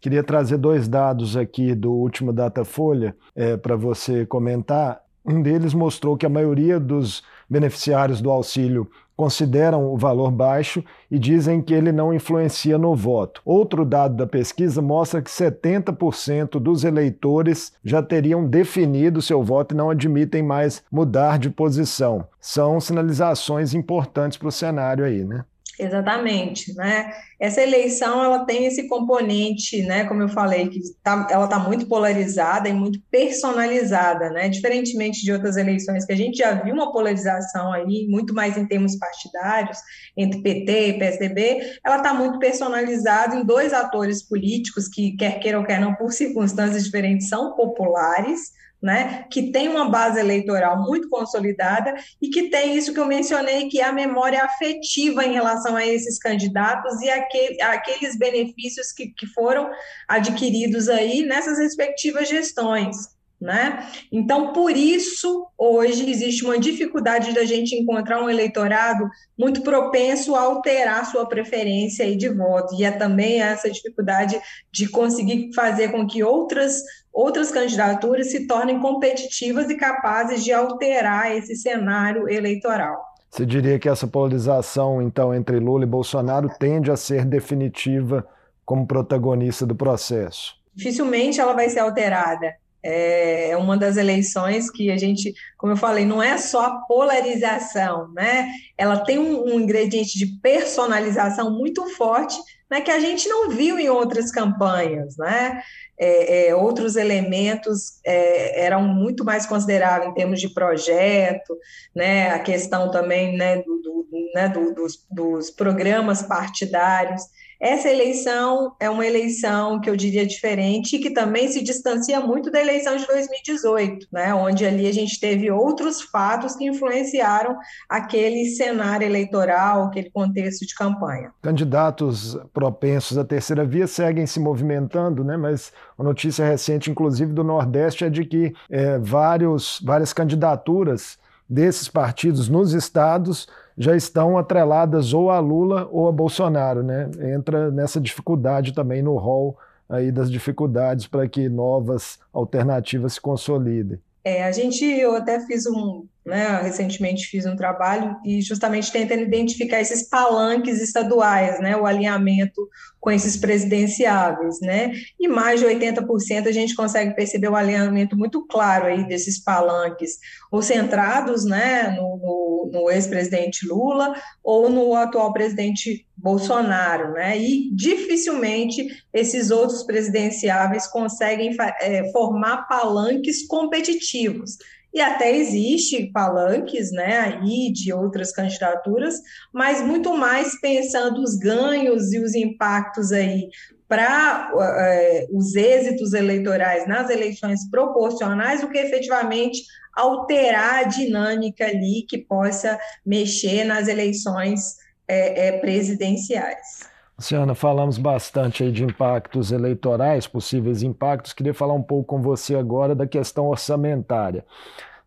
Queria 0.00 0.22
trazer 0.22 0.56
dois 0.56 0.86
dados 0.86 1.36
aqui 1.36 1.74
do 1.74 1.92
último 1.92 2.32
Datafolha 2.32 3.16
é, 3.34 3.56
para 3.56 3.76
você 3.76 4.24
comentar. 4.24 5.00
Um 5.26 5.42
deles 5.42 5.74
mostrou 5.74 6.16
que 6.16 6.24
a 6.24 6.30
maioria 6.30 6.78
dos 6.78 7.22
beneficiários 7.50 8.20
do 8.20 8.30
auxílio 8.30 8.88
consideram 9.16 9.92
o 9.92 9.96
valor 9.96 10.30
baixo 10.30 10.84
e 11.10 11.18
dizem 11.18 11.62
que 11.62 11.72
ele 11.72 11.90
não 11.90 12.12
influencia 12.12 12.76
no 12.76 12.94
voto. 12.94 13.40
Outro 13.44 13.84
dado 13.84 14.14
da 14.14 14.26
pesquisa 14.26 14.82
mostra 14.82 15.22
que 15.22 15.30
70% 15.30 16.60
dos 16.60 16.84
eleitores 16.84 17.72
já 17.82 18.02
teriam 18.02 18.46
definido 18.46 19.22
seu 19.22 19.42
voto 19.42 19.74
e 19.74 19.76
não 19.76 19.90
admitem 19.90 20.42
mais 20.42 20.82
mudar 20.92 21.38
de 21.38 21.48
posição. 21.48 22.26
São 22.38 22.78
sinalizações 22.78 23.74
importantes 23.74 24.36
para 24.36 24.48
o 24.48 24.52
cenário 24.52 25.04
aí, 25.04 25.24
né? 25.24 25.44
Exatamente, 25.78 26.74
né? 26.74 27.12
Essa 27.38 27.60
eleição 27.60 28.24
ela 28.24 28.46
tem 28.46 28.64
esse 28.64 28.88
componente, 28.88 29.82
né? 29.82 30.06
Como 30.06 30.22
eu 30.22 30.28
falei, 30.28 30.68
que 30.68 30.80
tá, 31.02 31.26
ela 31.30 31.44
está 31.44 31.58
muito 31.58 31.86
polarizada 31.86 32.66
e 32.66 32.72
muito 32.72 32.98
personalizada, 33.10 34.30
né? 34.30 34.48
Diferentemente 34.48 35.22
de 35.22 35.32
outras 35.32 35.58
eleições 35.58 36.06
que 36.06 36.12
a 36.12 36.16
gente 36.16 36.38
já 36.38 36.54
viu 36.54 36.74
uma 36.74 36.90
polarização 36.90 37.72
aí, 37.72 38.06
muito 38.08 38.32
mais 38.32 38.56
em 38.56 38.66
termos 38.66 38.96
partidários 38.96 39.78
entre 40.16 40.40
PT 40.40 40.88
e 40.88 40.98
PSDB, 40.98 41.78
ela 41.84 41.98
está 41.98 42.14
muito 42.14 42.38
personalizada 42.38 43.36
em 43.36 43.44
dois 43.44 43.74
atores 43.74 44.22
políticos 44.22 44.88
que 44.88 45.14
quer 45.16 45.38
queiram 45.40 45.62
quer 45.62 45.78
não 45.78 45.94
por 45.94 46.12
circunstâncias 46.12 46.84
diferentes 46.84 47.28
são 47.28 47.54
populares 47.54 48.52
né, 48.82 49.24
que 49.30 49.50
tem 49.50 49.68
uma 49.68 49.88
base 49.88 50.20
eleitoral 50.20 50.82
muito 50.82 51.08
consolidada 51.08 51.94
e 52.20 52.28
que 52.28 52.50
tem 52.50 52.76
isso 52.76 52.92
que 52.92 53.00
eu 53.00 53.06
mencionei, 53.06 53.68
que 53.68 53.80
é 53.80 53.84
a 53.84 53.92
memória 53.92 54.42
afetiva 54.44 55.24
em 55.24 55.32
relação 55.32 55.74
a 55.76 55.86
esses 55.86 56.18
candidatos 56.18 57.00
e 57.00 57.08
aquele, 57.08 57.60
aqueles 57.62 58.16
benefícios 58.16 58.92
que, 58.92 59.08
que 59.08 59.26
foram 59.28 59.70
adquiridos 60.06 60.88
aí 60.88 61.22
nessas 61.22 61.58
respectivas 61.58 62.28
gestões. 62.28 63.15
Né? 63.38 63.86
Então, 64.10 64.54
por 64.54 64.74
isso, 64.74 65.46
hoje 65.58 66.10
existe 66.10 66.42
uma 66.42 66.58
dificuldade 66.58 67.34
da 67.34 67.44
gente 67.44 67.74
encontrar 67.74 68.22
um 68.22 68.30
eleitorado 68.30 69.06
muito 69.38 69.60
propenso 69.60 70.34
a 70.34 70.40
alterar 70.40 71.04
sua 71.04 71.28
preferência 71.28 72.16
de 72.16 72.30
voto, 72.30 72.74
e 72.74 72.82
é 72.82 72.90
também 72.90 73.42
essa 73.42 73.70
dificuldade 73.70 74.40
de 74.72 74.88
conseguir 74.88 75.52
fazer 75.54 75.90
com 75.92 76.06
que 76.06 76.24
outras, 76.24 76.80
outras 77.12 77.50
candidaturas 77.50 78.30
se 78.30 78.46
tornem 78.46 78.80
competitivas 78.80 79.68
e 79.68 79.76
capazes 79.76 80.42
de 80.42 80.50
alterar 80.50 81.36
esse 81.36 81.56
cenário 81.56 82.26
eleitoral. 82.30 83.04
Você 83.30 83.44
diria 83.44 83.78
que 83.78 83.88
essa 83.88 84.06
polarização, 84.06 85.02
então, 85.02 85.34
entre 85.34 85.58
Lula 85.58 85.84
e 85.84 85.86
Bolsonaro 85.86 86.48
tende 86.58 86.90
a 86.90 86.96
ser 86.96 87.26
definitiva 87.26 88.26
como 88.64 88.86
protagonista 88.86 89.66
do 89.66 89.76
processo? 89.76 90.54
Dificilmente 90.74 91.38
ela 91.38 91.52
vai 91.52 91.68
ser 91.68 91.80
alterada 91.80 92.54
é, 92.82 93.50
é 93.50 93.56
uma 93.56 93.76
das 93.76 93.96
eleições 93.96 94.70
que 94.70 94.90
a 94.90 94.96
gente, 94.96 95.34
como 95.58 95.72
eu 95.72 95.76
falei, 95.76 96.04
não 96.04 96.22
é 96.22 96.38
só 96.38 96.66
a 96.66 96.78
polarização, 96.86 98.12
né? 98.12 98.48
Ela 98.76 98.98
tem 98.98 99.18
um, 99.18 99.54
um 99.54 99.60
ingrediente 99.60 100.18
de 100.18 100.26
personalização 100.40 101.50
muito 101.50 101.86
forte, 101.96 102.36
né, 102.70 102.80
que 102.80 102.90
a 102.90 102.98
gente 102.98 103.28
não 103.28 103.50
viu 103.50 103.78
em 103.78 103.88
outras 103.88 104.30
campanhas, 104.30 105.16
né? 105.16 105.60
É, 105.98 106.48
é, 106.48 106.54
outros 106.54 106.96
elementos 106.96 108.00
é, 108.04 108.64
eram 108.64 108.82
muito 108.82 109.24
mais 109.24 109.46
considerados 109.46 110.08
em 110.08 110.14
termos 110.14 110.40
de 110.40 110.52
projeto, 110.52 111.56
né? 111.94 112.30
A 112.30 112.38
questão 112.38 112.90
também, 112.90 113.36
né, 113.36 113.56
do, 113.62 113.80
do, 113.82 114.06
né, 114.34 114.48
do, 114.48 114.74
dos, 114.74 115.06
dos 115.10 115.50
programas 115.50 116.22
partidários. 116.22 117.22
Essa 117.60 117.88
eleição 117.88 118.74
é 118.78 118.88
uma 118.90 119.06
eleição 119.06 119.80
que 119.80 119.88
eu 119.88 119.96
diria 119.96 120.26
diferente 120.26 120.98
que 120.98 121.10
também 121.10 121.48
se 121.48 121.62
distancia 121.62 122.20
muito 122.20 122.50
da 122.50 122.60
eleição 122.60 122.96
de 122.96 123.06
2018, 123.06 124.06
né, 124.12 124.34
onde 124.34 124.64
ali 124.66 124.86
a 124.86 124.92
gente 124.92 125.18
teve 125.18 125.50
outros 125.50 126.02
fatos 126.02 126.54
que 126.54 126.64
influenciaram 126.64 127.56
aquele 127.88 128.46
cenário 128.46 129.06
eleitoral, 129.06 129.84
aquele 129.84 130.10
contexto 130.10 130.66
de 130.66 130.74
campanha. 130.74 131.32
Candidatos 131.40 132.36
propensos 132.52 133.16
à 133.16 133.24
terceira 133.24 133.64
via 133.64 133.86
seguem 133.86 134.26
se 134.26 134.38
movimentando, 134.38 135.24
né, 135.24 135.36
mas 135.36 135.72
a 135.98 136.02
notícia 136.02 136.44
recente, 136.44 136.90
inclusive 136.90 137.32
do 137.32 137.42
Nordeste, 137.42 138.04
é 138.04 138.10
de 138.10 138.24
que 138.24 138.52
é, 138.70 138.98
vários, 138.98 139.80
várias 139.84 140.12
candidaturas 140.12 141.18
desses 141.48 141.88
partidos 141.88 142.48
nos 142.48 142.72
estados 142.72 143.48
já 143.76 143.94
estão 143.94 144.38
atreladas 144.38 145.12
ou 145.12 145.30
a 145.30 145.38
Lula 145.38 145.88
ou 145.92 146.08
a 146.08 146.12
Bolsonaro, 146.12 146.82
né? 146.82 147.10
Entra 147.34 147.70
nessa 147.70 148.00
dificuldade 148.00 148.72
também 148.72 149.02
no 149.02 149.16
rol 149.16 149.56
aí 149.88 150.10
das 150.10 150.30
dificuldades 150.30 151.06
para 151.06 151.28
que 151.28 151.48
novas 151.48 152.18
alternativas 152.32 153.14
se 153.14 153.20
consolidem. 153.20 154.00
É, 154.24 154.42
a 154.42 154.50
gente, 154.50 154.84
eu 154.84 155.14
até 155.14 155.38
fiz 155.46 155.66
um, 155.66 156.04
né, 156.26 156.60
recentemente 156.60 157.28
fiz 157.28 157.46
um 157.46 157.54
trabalho 157.54 158.16
e 158.24 158.42
justamente 158.42 158.90
tentando 158.90 159.22
identificar 159.22 159.80
esses 159.80 160.08
palanques 160.08 160.82
estaduais, 160.82 161.60
né, 161.60 161.76
o 161.76 161.86
alinhamento 161.86 162.68
com 162.98 163.08
esses 163.08 163.36
presidenciáveis, 163.36 164.60
né, 164.60 164.90
e 165.20 165.28
mais 165.28 165.60
de 165.60 165.66
80% 165.66 166.48
a 166.48 166.52
gente 166.52 166.74
consegue 166.74 167.14
perceber 167.14 167.48
o 167.48 167.54
alinhamento 167.54 168.18
muito 168.18 168.44
claro 168.48 168.86
aí 168.86 169.06
desses 169.06 169.38
palanques, 169.38 170.18
ou 170.50 170.60
centrados, 170.60 171.44
né, 171.44 171.90
no, 171.90 172.16
no, 172.16 172.45
no 172.70 172.90
ex-presidente 172.90 173.66
Lula 173.66 174.14
ou 174.42 174.68
no 174.68 174.94
atual 174.94 175.32
presidente 175.32 176.06
Bolsonaro, 176.16 177.12
né, 177.12 177.38
e 177.38 177.70
dificilmente 177.74 178.86
esses 179.12 179.50
outros 179.50 179.82
presidenciáveis 179.84 180.86
conseguem 180.86 181.54
é, 181.80 182.10
formar 182.10 182.66
palanques 182.68 183.46
competitivos. 183.46 184.56
E 184.94 185.00
até 185.00 185.36
existe 185.36 186.10
palanques, 186.10 186.90
né, 186.90 187.18
aí 187.18 187.70
de 187.70 187.92
outras 187.92 188.32
candidaturas, 188.32 189.20
mas 189.52 189.82
muito 189.82 190.16
mais 190.16 190.58
pensando 190.58 191.22
os 191.22 191.36
ganhos 191.36 192.14
e 192.14 192.18
os 192.18 192.34
impactos 192.34 193.12
aí 193.12 193.50
para 193.88 194.50
é, 194.78 195.26
os 195.30 195.54
êxitos 195.54 196.12
eleitorais 196.12 196.88
nas 196.88 197.08
eleições 197.10 197.68
proporcionais 197.70 198.60
do 198.60 198.68
que 198.68 198.78
efetivamente 198.78 199.62
alterar 199.96 200.80
a 200.80 200.82
dinâmica 200.84 201.64
ali 201.64 202.02
que 202.02 202.18
possa 202.18 202.78
mexer 203.04 203.64
nas 203.64 203.88
eleições 203.88 204.76
é, 205.08 205.48
é, 205.48 205.52
presidenciais. 205.58 206.94
Luciana, 207.18 207.54
falamos 207.54 207.96
bastante 207.96 208.62
aí 208.62 208.70
de 208.70 208.84
impactos 208.84 209.50
eleitorais, 209.50 210.26
possíveis 210.26 210.82
impactos. 210.82 211.32
Queria 211.32 211.54
falar 211.54 211.72
um 211.72 211.82
pouco 211.82 212.14
com 212.14 212.20
você 212.20 212.54
agora 212.54 212.94
da 212.94 213.06
questão 213.06 213.46
orçamentária. 213.46 214.44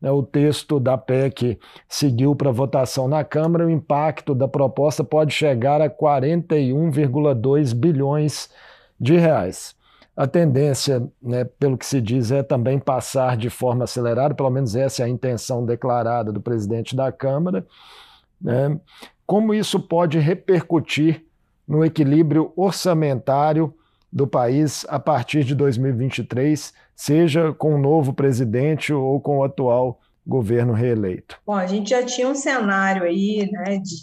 Né, 0.01 0.09
o 0.09 0.23
texto 0.23 0.79
da 0.79 0.97
PEC 0.97 1.59
seguiu 1.87 2.35
para 2.35 2.51
votação 2.51 3.07
na 3.07 3.23
Câmara, 3.23 3.67
o 3.67 3.69
impacto 3.69 4.33
da 4.33 4.47
proposta 4.47 5.03
pode 5.03 5.33
chegar 5.33 5.81
a 5.81 5.89
41,2 5.89 7.75
bilhões 7.75 8.49
de 8.99 9.15
reais. 9.17 9.75
A 10.19 10.27
tendência, 10.27 11.09
né, 11.21 11.45
pelo 11.45 11.77
que 11.77 11.85
se 11.85 12.01
diz, 12.01 12.29
é 12.29 12.43
também 12.43 12.77
passar 12.77 13.37
de 13.37 13.49
forma 13.49 13.85
acelerada, 13.85 14.35
pelo 14.35 14.49
menos 14.49 14.75
essa 14.75 15.01
é 15.01 15.05
a 15.05 15.09
intenção 15.09 15.65
declarada 15.65 16.29
do 16.29 16.41
presidente 16.41 16.93
da 16.93 17.09
Câmara. 17.09 17.65
Né? 18.41 18.77
Como 19.25 19.53
isso 19.53 19.79
pode 19.79 20.19
repercutir 20.19 21.23
no 21.65 21.85
equilíbrio 21.85 22.51
orçamentário 22.57 23.73
do 24.11 24.27
país 24.27 24.85
a 24.89 24.99
partir 24.99 25.45
de 25.45 25.55
2023, 25.55 26.73
seja 26.93 27.53
com 27.53 27.75
o 27.75 27.77
novo 27.77 28.11
presidente 28.11 28.91
ou 28.91 29.21
com 29.21 29.37
o 29.37 29.43
atual 29.45 30.01
governo 30.27 30.73
reeleito? 30.73 31.39
Bom, 31.47 31.55
a 31.55 31.65
gente 31.65 31.91
já 31.91 32.03
tinha 32.03 32.27
um 32.27 32.35
cenário 32.35 33.03
aí, 33.03 33.49
né, 33.49 33.77
de, 33.77 33.95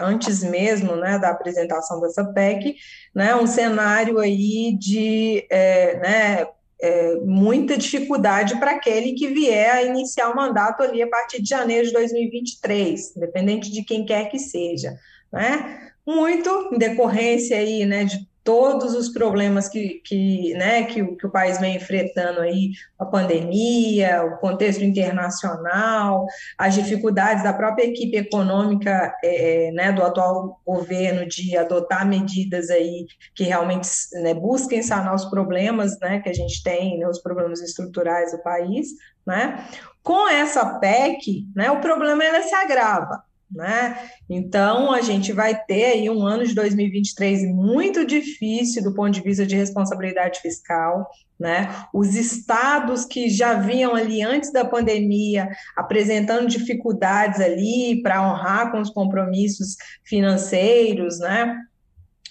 antes 0.00 0.42
mesmo, 0.42 0.96
né, 0.96 1.18
da 1.18 1.30
apresentação 1.30 2.00
dessa 2.00 2.24
PEC, 2.24 2.76
né, 3.14 3.34
um 3.34 3.46
cenário 3.46 4.18
aí 4.18 4.76
de, 4.78 5.46
é, 5.50 5.98
né, 5.98 6.46
é, 6.80 7.14
muita 7.24 7.76
dificuldade 7.76 8.58
para 8.58 8.72
aquele 8.72 9.12
que 9.12 9.28
vier 9.28 9.70
a 9.70 9.82
iniciar 9.82 10.30
o 10.30 10.36
mandato 10.36 10.82
ali 10.82 11.02
a 11.02 11.08
partir 11.08 11.40
de 11.40 11.48
janeiro 11.48 11.86
de 11.86 11.92
2023, 11.92 13.16
independente 13.16 13.70
de 13.70 13.82
quem 13.82 14.04
quer 14.04 14.28
que 14.28 14.38
seja, 14.38 14.96
né? 15.32 15.80
muito 16.06 16.70
em 16.72 16.78
decorrência 16.78 17.56
aí, 17.56 17.86
né, 17.86 18.04
de 18.04 18.28
todos 18.44 18.94
os 18.94 19.08
problemas 19.08 19.70
que, 19.70 20.02
que, 20.04 20.52
né, 20.54 20.84
que, 20.84 21.00
o, 21.00 21.16
que 21.16 21.26
o 21.26 21.30
país 21.30 21.58
vem 21.58 21.76
enfrentando 21.76 22.40
aí, 22.40 22.72
a 22.98 23.06
pandemia, 23.06 24.22
o 24.22 24.36
contexto 24.36 24.84
internacional, 24.84 26.26
as 26.58 26.74
dificuldades 26.74 27.42
da 27.42 27.54
própria 27.54 27.86
equipe 27.86 28.18
econômica 28.18 29.16
é, 29.24 29.68
é 29.68 29.72
né, 29.72 29.90
do 29.92 30.02
atual 30.02 30.60
governo 30.64 31.26
de 31.26 31.56
adotar 31.56 32.06
medidas 32.06 32.68
aí 32.68 33.06
que 33.34 33.44
realmente 33.44 33.88
né, 34.22 34.34
busquem 34.34 34.82
sanar 34.82 35.14
os 35.14 35.24
problemas 35.24 35.98
né, 36.00 36.20
que 36.20 36.28
a 36.28 36.34
gente 36.34 36.62
tem, 36.62 36.98
né, 36.98 37.08
os 37.08 37.20
problemas 37.20 37.62
estruturais 37.62 38.32
do 38.32 38.42
país, 38.42 38.88
né? 39.26 39.66
Com 40.02 40.28
essa 40.28 40.78
PEC, 40.78 41.46
né, 41.56 41.70
o 41.70 41.80
problema 41.80 42.22
ela 42.22 42.42
se 42.42 42.54
agrava. 42.54 43.24
Né? 43.50 44.10
Então, 44.28 44.92
a 44.92 45.00
gente 45.00 45.32
vai 45.32 45.54
ter 45.64 45.84
aí 45.84 46.10
um 46.10 46.26
ano 46.26 46.44
de 46.44 46.54
2023 46.54 47.44
muito 47.54 48.04
difícil 48.04 48.82
do 48.82 48.94
ponto 48.94 49.12
de 49.12 49.20
vista 49.20 49.46
de 49.46 49.54
responsabilidade 49.54 50.40
fiscal. 50.40 51.08
Né? 51.38 51.68
Os 51.92 52.14
estados 52.14 53.04
que 53.04 53.28
já 53.28 53.54
vinham 53.54 53.94
ali 53.94 54.22
antes 54.22 54.52
da 54.52 54.64
pandemia 54.64 55.48
apresentando 55.76 56.48
dificuldades 56.48 57.40
ali 57.40 58.02
para 58.02 58.22
honrar 58.22 58.70
com 58.70 58.80
os 58.80 58.90
compromissos 58.90 59.76
financeiros, 60.04 61.18
né? 61.18 61.60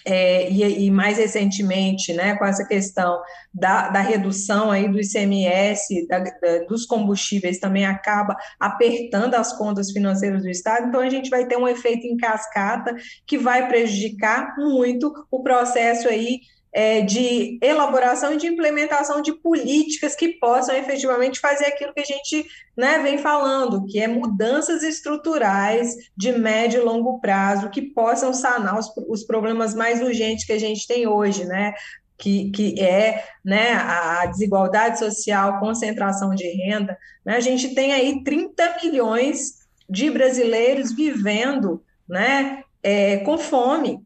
É, 0.06 0.50
e, 0.50 0.86
e, 0.86 0.90
mais 0.90 1.16
recentemente, 1.16 2.12
né, 2.12 2.36
com 2.36 2.44
essa 2.44 2.66
questão 2.66 3.22
da, 3.52 3.88
da 3.88 4.00
redução 4.00 4.70
aí 4.70 4.86
do 4.86 5.00
ICMS, 5.00 6.06
da, 6.06 6.18
da, 6.18 6.58
dos 6.68 6.84
combustíveis, 6.84 7.58
também 7.58 7.86
acaba 7.86 8.36
apertando 8.60 9.34
as 9.34 9.56
contas 9.56 9.90
financeiras 9.92 10.42
do 10.42 10.50
Estado, 10.50 10.88
então 10.88 11.00
a 11.00 11.08
gente 11.08 11.30
vai 11.30 11.46
ter 11.46 11.56
um 11.56 11.66
efeito 11.66 12.06
em 12.06 12.18
cascata 12.18 12.94
que 13.26 13.38
vai 13.38 13.66
prejudicar 13.66 14.54
muito 14.58 15.10
o 15.30 15.42
processo 15.42 16.06
aí 16.06 16.40
é, 16.74 17.02
de 17.02 17.56
elaboração 17.62 18.34
e 18.34 18.36
de 18.36 18.48
implementação 18.48 19.22
de 19.22 19.32
políticas 19.32 20.16
que 20.16 20.30
possam 20.40 20.74
efetivamente 20.74 21.38
fazer 21.38 21.66
aquilo 21.66 21.94
que 21.94 22.00
a 22.00 22.04
gente 22.04 22.44
né, 22.76 22.98
vem 22.98 23.16
falando, 23.16 23.86
que 23.86 24.00
é 24.00 24.08
mudanças 24.08 24.82
estruturais 24.82 25.94
de 26.16 26.32
médio 26.32 26.80
e 26.80 26.84
longo 26.84 27.20
prazo 27.20 27.70
que 27.70 27.80
possam 27.80 28.34
sanar 28.34 28.76
os, 28.76 28.92
os 29.08 29.22
problemas 29.22 29.72
mais 29.72 30.02
urgentes 30.02 30.44
que 30.44 30.52
a 30.52 30.58
gente 30.58 30.84
tem 30.88 31.06
hoje, 31.06 31.44
né? 31.44 31.72
Que, 32.18 32.50
que 32.50 32.80
é 32.80 33.24
né, 33.44 33.72
a 33.72 34.26
desigualdade 34.26 34.98
social, 34.98 35.60
concentração 35.60 36.34
de 36.34 36.46
renda. 36.48 36.96
Né? 37.24 37.36
A 37.36 37.40
gente 37.40 37.74
tem 37.74 37.92
aí 37.92 38.22
30 38.22 38.78
milhões 38.82 39.64
de 39.88 40.10
brasileiros 40.10 40.92
vivendo 40.92 41.82
né, 42.08 42.62
é, 42.82 43.18
com 43.18 43.36
fome. 43.36 44.00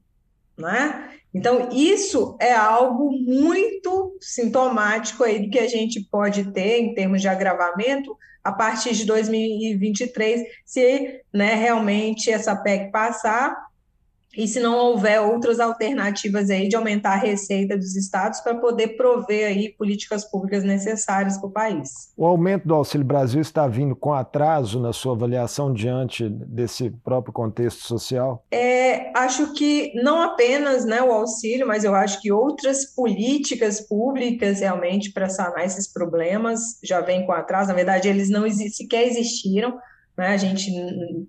Né? 0.57 1.18
Então, 1.35 1.69
isso 1.73 2.37
é 2.41 2.55
algo 2.55 3.13
muito 3.13 4.17
sintomático 4.21 5.23
aí 5.25 5.41
do 5.41 5.51
que 5.51 5.59
a 5.59 5.69
gente 5.69 6.01
pode 6.11 6.53
ter 6.53 6.81
em 6.81 6.95
termos 6.95 7.21
de 7.21 7.29
agravamento 7.29 8.17
a 8.43 8.53
partir 8.53 8.95
de 8.95 9.05
2023, 9.05 10.43
se 10.65 11.21
né, 11.33 11.55
realmente 11.55 12.31
essa 12.31 12.57
PEC 12.57 12.91
passar 12.91 13.68
e 14.39 14.47
se 14.47 14.61
não 14.61 14.79
houver 14.79 15.21
outras 15.21 15.59
alternativas 15.59 16.49
aí 16.49 16.69
de 16.69 16.77
aumentar 16.77 17.15
a 17.15 17.17
receita 17.17 17.77
dos 17.77 17.97
estados 17.97 18.39
para 18.41 18.55
poder 18.55 18.97
prover 18.97 19.49
aí 19.49 19.75
políticas 19.77 20.25
públicas 20.25 20.63
necessárias 20.63 21.37
para 21.39 21.49
o 21.49 21.51
país. 21.51 22.13
O 22.17 22.25
aumento 22.25 22.69
do 22.69 22.73
Auxílio 22.73 23.05
Brasil 23.05 23.41
está 23.41 23.67
vindo 23.67 23.97
com 23.97 24.15
atraso 24.15 24.81
na 24.81 24.93
sua 24.93 25.15
avaliação 25.15 25.75
diante 25.75 26.29
desse 26.29 26.89
próprio 26.89 27.33
contexto 27.33 27.85
social? 27.85 28.45
É, 28.49 29.11
acho 29.19 29.55
que 29.55 29.93
não 30.01 30.23
apenas 30.23 30.85
né, 30.85 31.03
o 31.03 31.11
auxílio, 31.11 31.67
mas 31.67 31.83
eu 31.83 31.93
acho 31.93 32.23
que 32.23 32.31
outras 32.31 32.85
políticas 32.95 33.81
públicas 33.81 34.61
realmente 34.61 35.13
para 35.13 35.29
sanar 35.29 35.65
esses 35.65 35.93
problemas 35.93 36.79
já 36.85 37.01
vêm 37.01 37.27
com 37.27 37.33
atraso. 37.33 37.71
Na 37.71 37.75
verdade, 37.75 38.07
eles 38.07 38.31
não 38.31 38.49
sequer 38.49 39.09
existiram 39.09 39.77
né? 40.19 40.31
A 40.31 40.37
gente 40.37 40.69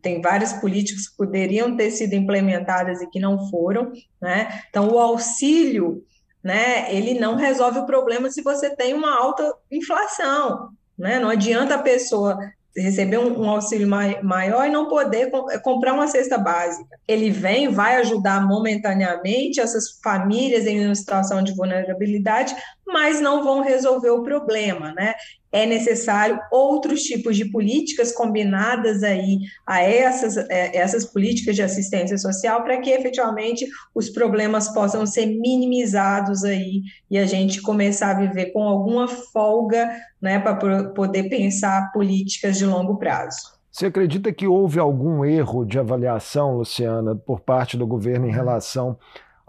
tem 0.01 0.19
vários 0.19 0.51
políticos 0.53 1.07
que 1.07 1.15
poderiam 1.15 1.77
ter 1.77 1.91
sido 1.91 2.13
implementadas 2.13 2.99
e 3.01 3.09
que 3.11 3.19
não 3.19 3.47
foram. 3.47 3.91
Né? 4.19 4.63
Então, 4.67 4.89
o 4.89 4.97
auxílio, 4.97 6.03
né, 6.43 6.93
ele 6.93 7.19
não 7.19 7.35
resolve 7.35 7.77
o 7.77 7.85
problema 7.85 8.31
se 8.31 8.41
você 8.41 8.75
tem 8.75 8.95
uma 8.95 9.15
alta 9.15 9.53
inflação. 9.71 10.69
Né? 10.97 11.19
Não 11.19 11.29
adianta 11.29 11.75
a 11.75 11.83
pessoa 11.83 12.39
receber 12.75 13.19
um, 13.19 13.47
auxílio 13.47 13.87
mai, 13.87 14.21
maior 14.23 14.65
e 14.65 14.71
não 14.71 14.87
poder 14.87 15.29
com, 15.29 15.45
comprar 15.59 15.93
uma 15.93 16.07
cesta 16.07 16.37
básica. 16.37 16.97
Ele 17.07 17.29
vem, 17.29 17.69
vai 17.69 17.97
ajudar 17.97 18.47
momentaneamente 18.47 19.59
essas 19.59 19.99
famílias 20.01 20.65
em 20.65 20.85
uma 20.85 20.95
situação 20.95 21.43
de 21.43 21.53
vulnerabilidade, 21.55 22.55
mas 22.87 23.21
não 23.21 23.43
vão 23.43 23.61
resolver 23.61 24.09
o 24.09 24.23
problema, 24.23 24.93
né? 24.93 25.13
É 25.51 25.65
necessário 25.65 26.39
outros 26.51 27.03
tipos 27.03 27.35
de 27.35 27.45
políticas 27.45 28.11
combinadas 28.11 29.03
aí 29.03 29.39
a 29.65 29.81
essas, 29.81 30.37
é, 30.37 30.77
essas 30.77 31.05
políticas 31.05 31.55
de 31.55 31.63
assistência 31.63 32.17
social 32.17 32.63
para 32.63 32.79
que 32.79 32.89
efetivamente 32.89 33.67
os 33.93 34.09
problemas 34.09 34.69
possam 34.73 35.05
ser 35.05 35.25
minimizados 35.25 36.43
aí 36.43 36.81
e 37.09 37.17
a 37.17 37.25
gente 37.25 37.61
começar 37.61 38.11
a 38.11 38.19
viver 38.19 38.47
com 38.47 38.63
alguma 38.63 39.07
folga 39.07 39.89
né, 40.21 40.39
para 40.39 40.55
poder 40.89 41.29
pensar 41.29 41.91
políticas 41.91 42.57
de 42.57 42.65
longo 42.65 42.97
prazo. 42.97 43.59
Você 43.71 43.85
acredita 43.85 44.33
que 44.33 44.47
houve 44.47 44.79
algum 44.79 45.23
erro 45.23 45.63
de 45.63 45.79
avaliação, 45.79 46.57
Luciana, 46.57 47.15
por 47.15 47.39
parte 47.39 47.77
do 47.77 47.87
governo 47.87 48.27
em 48.27 48.31
relação 48.31 48.97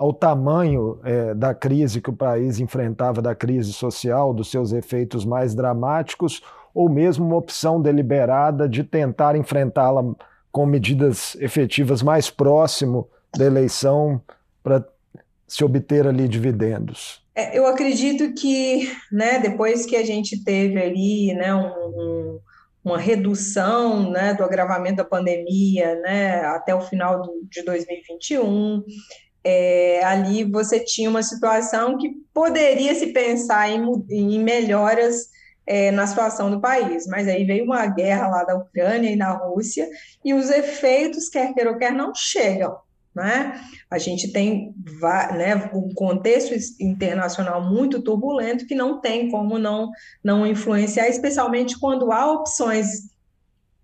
ao 0.00 0.14
tamanho 0.14 0.98
é, 1.04 1.34
da 1.34 1.52
crise 1.52 2.00
que 2.00 2.08
o 2.08 2.16
país 2.16 2.58
enfrentava, 2.58 3.20
da 3.20 3.34
crise 3.34 3.70
social, 3.70 4.32
dos 4.32 4.50
seus 4.50 4.72
efeitos 4.72 5.26
mais 5.26 5.54
dramáticos, 5.54 6.42
ou 6.72 6.88
mesmo 6.88 7.26
uma 7.26 7.36
opção 7.36 7.82
deliberada 7.82 8.66
de 8.66 8.82
tentar 8.82 9.36
enfrentá-la 9.36 10.02
com 10.50 10.64
medidas 10.64 11.36
efetivas 11.38 12.02
mais 12.02 12.30
próximo 12.30 13.10
da 13.36 13.44
eleição 13.44 14.22
para 14.62 14.82
se 15.46 15.62
obter 15.62 16.06
ali 16.06 16.26
dividendos? 16.26 17.22
É, 17.34 17.58
eu 17.58 17.66
acredito 17.66 18.32
que, 18.32 18.90
né, 19.12 19.38
depois 19.38 19.84
que 19.84 19.96
a 19.96 20.02
gente 20.02 20.42
teve 20.42 20.80
ali, 20.80 21.34
né, 21.34 21.54
um, 21.54 21.68
um, 21.68 22.40
uma 22.82 22.96
redução, 22.96 24.10
né, 24.10 24.32
do 24.32 24.44
agravamento 24.44 24.96
da 24.96 25.04
pandemia, 25.04 25.94
né, 25.96 26.40
até 26.46 26.74
o 26.74 26.80
final 26.80 27.22
de 27.50 27.62
2021, 27.62 28.82
é, 29.42 30.04
ali 30.04 30.44
você 30.44 30.80
tinha 30.80 31.08
uma 31.08 31.22
situação 31.22 31.96
que 31.96 32.10
poderia 32.32 32.94
se 32.94 33.08
pensar 33.08 33.70
em, 33.70 33.82
em 34.10 34.38
melhoras 34.38 35.30
é, 35.66 35.90
na 35.90 36.06
situação 36.06 36.50
do 36.50 36.60
país, 36.60 37.06
mas 37.06 37.28
aí 37.28 37.44
veio 37.44 37.64
uma 37.64 37.86
guerra 37.86 38.28
lá 38.28 38.44
da 38.44 38.56
Ucrânia 38.56 39.10
e 39.10 39.16
na 39.16 39.30
Rússia, 39.30 39.88
e 40.24 40.34
os 40.34 40.50
efeitos, 40.50 41.28
quer 41.28 41.54
queira 41.54 41.70
ou 41.70 41.78
quer, 41.78 41.92
não 41.92 42.12
chegam. 42.14 42.76
Né? 43.14 43.60
A 43.90 43.98
gente 43.98 44.32
tem 44.32 44.72
né, 45.36 45.70
um 45.74 45.92
contexto 45.94 46.54
internacional 46.80 47.60
muito 47.60 48.02
turbulento 48.02 48.66
que 48.66 48.74
não 48.74 49.00
tem 49.00 49.30
como 49.30 49.58
não, 49.58 49.90
não 50.22 50.46
influenciar, 50.46 51.08
especialmente 51.08 51.78
quando 51.78 52.12
há 52.12 52.30
opções 52.30 53.10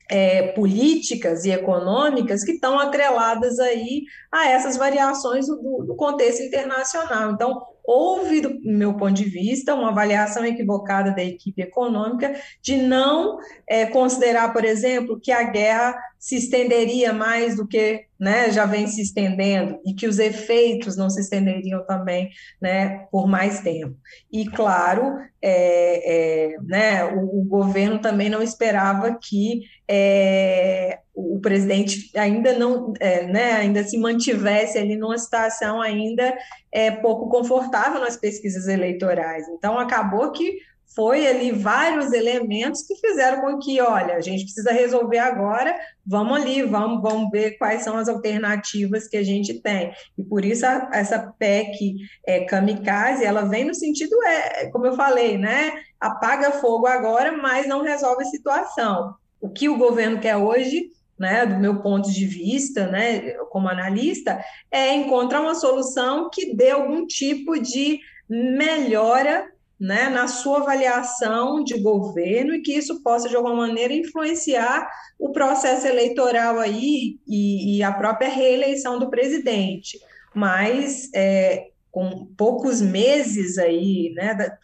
é, 0.09 0.49
políticas 0.53 1.45
e 1.45 1.51
econômicas 1.51 2.45
que 2.45 2.53
estão 2.53 2.79
atreladas 2.79 3.59
aí 3.59 4.05
a 4.31 4.49
essas 4.49 4.77
variações 4.77 5.47
do, 5.47 5.85
do, 5.87 5.97
contexto 5.97 6.42
internacional. 6.42 7.33
Então, 7.33 7.62
houve, 7.85 8.40
do 8.40 8.61
meu 8.62 8.95
ponto 8.95 9.12
de 9.12 9.25
vista, 9.25 9.75
uma 9.75 9.88
avaliação 9.88 10.45
equivocada 10.45 11.12
da 11.12 11.23
equipe 11.23 11.62
econômica 11.62 12.35
de 12.62 12.77
não 12.77 13.38
é, 13.69 13.87
considerar, 13.87 14.53
por 14.53 14.64
exemplo, 14.64 15.21
que 15.21 15.33
a 15.33 15.42
guerra 15.45 15.97
se 16.18 16.37
estenderia 16.37 17.12
mais 17.12 17.57
do 17.57 17.66
que 17.66 18.05
né, 18.18 18.50
já 18.50 18.64
vem 18.64 18.87
se 18.87 19.02
estendendo 19.02 19.79
e 19.85 19.92
que 19.92 20.07
os 20.07 20.18
efeitos 20.18 20.96
não 20.96 21.11
se 21.11 21.20
estenderiam 21.20 21.85
também 21.85 22.31
né, 22.61 23.07
por 23.11 23.29
mais 23.29 23.61
tempo. 23.61 23.96
E, 24.33 24.46
claro, 24.46 25.18
é, 25.40 26.55
é, 26.55 26.57
né, 26.62 27.05
o, 27.05 27.40
o, 27.40 27.44
governo 27.44 28.00
também 28.00 28.31
não 28.31 28.42
esperava 28.42 29.18
que 29.20 29.62
é, 29.87 31.00
o 31.14 31.38
presidente 31.40 32.11
ainda 32.16 32.52
não, 32.59 32.92
é, 32.98 33.26
né, 33.26 33.52
ainda 33.52 33.85
se 33.85 33.98
mantivesse 33.98 34.79
ali 34.79 34.96
numa 34.96 35.18
situação 35.18 35.81
ainda 35.81 36.37
é, 36.72 36.90
pouco 36.90 37.29
confortável 37.29 38.00
nas 38.00 38.16
pesquisas 38.16 38.66
eleitorais. 38.66 39.46
Então, 39.48 39.79
acabou 39.79 40.33
que 40.33 40.59
foi 40.94 41.27
ali 41.27 41.53
vários 41.53 42.12
elementos 42.12 42.83
que 42.83 42.96
fizeram 42.96 43.42
com 43.42 43.59
que, 43.59 43.81
olha, 43.81 44.16
a 44.16 44.20
gente 44.20 44.44
precisa 44.44 44.72
resolver 44.72 45.18
agora, 45.18 45.77
vamos 46.07 46.40
ali, 46.40 46.62
vamos, 46.62 47.03
vamos 47.03 47.31
ver 47.31 47.59
quais 47.59 47.83
são 47.83 47.99
as 47.99 48.09
alternativas 48.09 49.07
que 49.07 49.16
a 49.16 49.22
gente 49.22 49.61
tem. 49.61 49.92
E 50.16 50.22
por 50.25 50.44
isso 50.44 50.64
a, 50.64 50.88
essa 50.92 51.35
PEC 51.38 51.96
é, 52.27 52.44
kamikaze, 52.44 53.25
ela 53.25 53.42
vem 53.42 53.64
no 53.64 53.75
sentido, 53.75 54.16
é, 54.25 54.70
como 54.70 54.87
eu 54.87 54.96
falei, 54.96 55.37
né? 55.37 55.72
Apaga 56.01 56.53
fogo 56.53 56.87
agora, 56.87 57.33
mas 57.33 57.66
não 57.66 57.83
resolve 57.83 58.22
a 58.22 58.27
situação. 58.27 59.14
O 59.40 59.51
que 59.51 59.68
o 59.68 59.77
governo 59.77 60.18
quer 60.18 60.37
hoje 60.37 60.90
né, 61.18 61.46
do 61.46 61.59
meu 61.59 61.81
ponto 61.81 62.11
de 62.11 62.27
vista, 62.27 62.87
né, 62.87 63.33
como 63.51 63.68
analista, 63.68 64.38
é 64.70 64.94
encontrar 64.94 65.40
uma 65.40 65.55
solução 65.55 66.29
que 66.31 66.55
dê 66.55 66.70
algum 66.70 67.07
tipo 67.07 67.59
de 67.59 68.01
melhora 68.29 69.51
né, 69.79 70.09
na 70.09 70.27
sua 70.27 70.59
avaliação 70.59 71.62
de 71.62 71.79
governo 71.79 72.55
e 72.55 72.62
que 72.62 72.73
isso 72.73 73.03
possa, 73.03 73.29
de 73.29 73.37
alguma 73.37 73.55
maneira, 73.55 73.93
influenciar 73.93 74.89
o 75.19 75.31
processo 75.31 75.87
eleitoral 75.87 76.59
aí 76.59 77.19
e, 77.27 77.77
e 77.77 77.83
a 77.83 77.93
própria 77.93 78.29
reeleição 78.29 78.99
do 78.99 79.11
presidente. 79.11 79.99
Mas, 80.35 81.11
é, 81.15 81.69
com 81.91 82.27
poucos 82.37 82.81
meses 82.81 83.59
aí, 83.59 84.12
né, 84.15 84.35
da, 84.35 84.59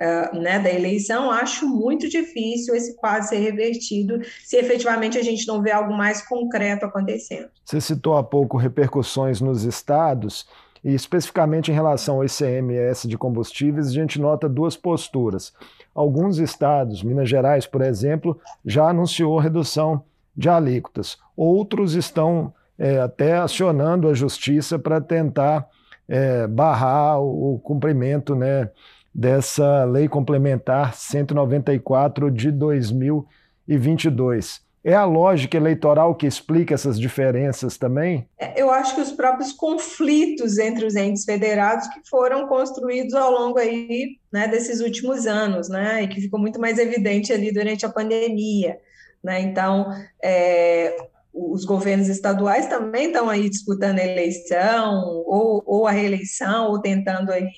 uh, 0.00 0.38
né, 0.38 0.58
da 0.58 0.72
eleição, 0.72 1.30
acho 1.30 1.66
muito 1.68 2.08
difícil 2.08 2.74
esse 2.74 2.94
quadro 2.96 3.28
ser 3.28 3.38
revertido 3.38 4.20
se 4.44 4.56
efetivamente 4.56 5.18
a 5.18 5.22
gente 5.22 5.46
não 5.46 5.62
vê 5.62 5.72
algo 5.72 5.92
mais 5.92 6.22
concreto 6.26 6.86
acontecendo. 6.86 7.48
Você 7.64 7.80
citou 7.80 8.16
há 8.16 8.22
pouco 8.22 8.56
repercussões 8.56 9.40
nos 9.40 9.64
estados, 9.64 10.46
e 10.86 10.94
especificamente 10.94 11.70
em 11.72 11.74
relação 11.74 12.14
ao 12.14 12.24
ICMS 12.24 13.08
de 13.08 13.18
combustíveis, 13.18 13.88
a 13.88 13.92
gente 13.92 14.20
nota 14.20 14.48
duas 14.48 14.76
posturas. 14.76 15.52
Alguns 15.92 16.38
estados, 16.38 17.02
Minas 17.02 17.28
Gerais, 17.28 17.66
por 17.66 17.82
exemplo, 17.82 18.40
já 18.64 18.90
anunciou 18.90 19.36
redução 19.36 20.04
de 20.36 20.48
alíquotas. 20.48 21.18
Outros 21.36 21.94
estão 21.94 22.54
é, 22.78 23.00
até 23.00 23.36
acionando 23.36 24.08
a 24.08 24.14
justiça 24.14 24.78
para 24.78 25.00
tentar 25.00 25.66
é, 26.06 26.46
barrar 26.46 27.18
o, 27.18 27.54
o 27.54 27.58
cumprimento 27.58 28.36
né, 28.36 28.70
dessa 29.12 29.82
lei 29.82 30.06
complementar 30.06 30.94
194 30.94 32.30
de 32.30 32.52
2022. 32.52 34.64
É 34.86 34.94
a 34.94 35.04
lógica 35.04 35.56
eleitoral 35.56 36.14
que 36.14 36.28
explica 36.28 36.72
essas 36.72 36.96
diferenças 36.96 37.76
também? 37.76 38.28
É, 38.38 38.62
eu 38.62 38.70
acho 38.70 38.94
que 38.94 39.00
os 39.00 39.10
próprios 39.10 39.50
conflitos 39.50 40.58
entre 40.58 40.86
os 40.86 40.94
entes 40.94 41.24
federados 41.24 41.88
que 41.88 42.08
foram 42.08 42.46
construídos 42.46 43.12
ao 43.12 43.32
longo 43.32 43.58
aí, 43.58 44.10
né, 44.32 44.46
desses 44.46 44.80
últimos 44.80 45.26
anos, 45.26 45.68
né, 45.68 46.04
e 46.04 46.06
que 46.06 46.20
ficou 46.20 46.38
muito 46.38 46.60
mais 46.60 46.78
evidente 46.78 47.32
ali 47.32 47.52
durante 47.52 47.84
a 47.84 47.88
pandemia. 47.88 48.78
Né? 49.24 49.40
Então, 49.40 49.88
é, 50.22 50.96
os 51.34 51.64
governos 51.64 52.08
estaduais 52.08 52.68
também 52.68 53.08
estão 53.08 53.28
aí 53.28 53.50
disputando 53.50 53.98
a 53.98 54.06
eleição, 54.06 55.02
ou, 55.26 55.64
ou 55.66 55.86
a 55.88 55.90
reeleição, 55.90 56.70
ou 56.70 56.80
tentando 56.80 57.32
aí 57.32 57.48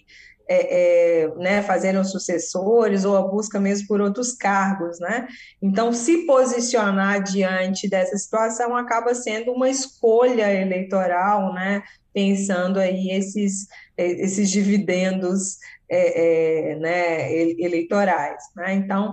é, 0.48 1.24
é, 1.24 1.28
né, 1.36 1.62
fazerem 1.62 2.00
os 2.00 2.10
sucessores 2.10 3.04
ou 3.04 3.16
a 3.16 3.22
busca 3.22 3.60
mesmo 3.60 3.86
por 3.86 4.00
outros 4.00 4.32
cargos, 4.32 4.98
né? 4.98 5.28
Então, 5.60 5.92
se 5.92 6.26
posicionar 6.26 7.22
diante 7.22 7.88
dessa 7.88 8.16
situação 8.16 8.74
acaba 8.74 9.14
sendo 9.14 9.52
uma 9.52 9.68
escolha 9.68 10.50
eleitoral, 10.50 11.52
né? 11.52 11.82
Pensando 12.14 12.80
aí 12.80 13.10
esses, 13.10 13.68
esses 13.96 14.50
dividendos 14.50 15.58
é, 15.90 16.72
é 16.72 16.76
né, 16.76 17.32
eleitorais, 17.32 18.42
né? 18.56 18.74
Então, 18.74 19.12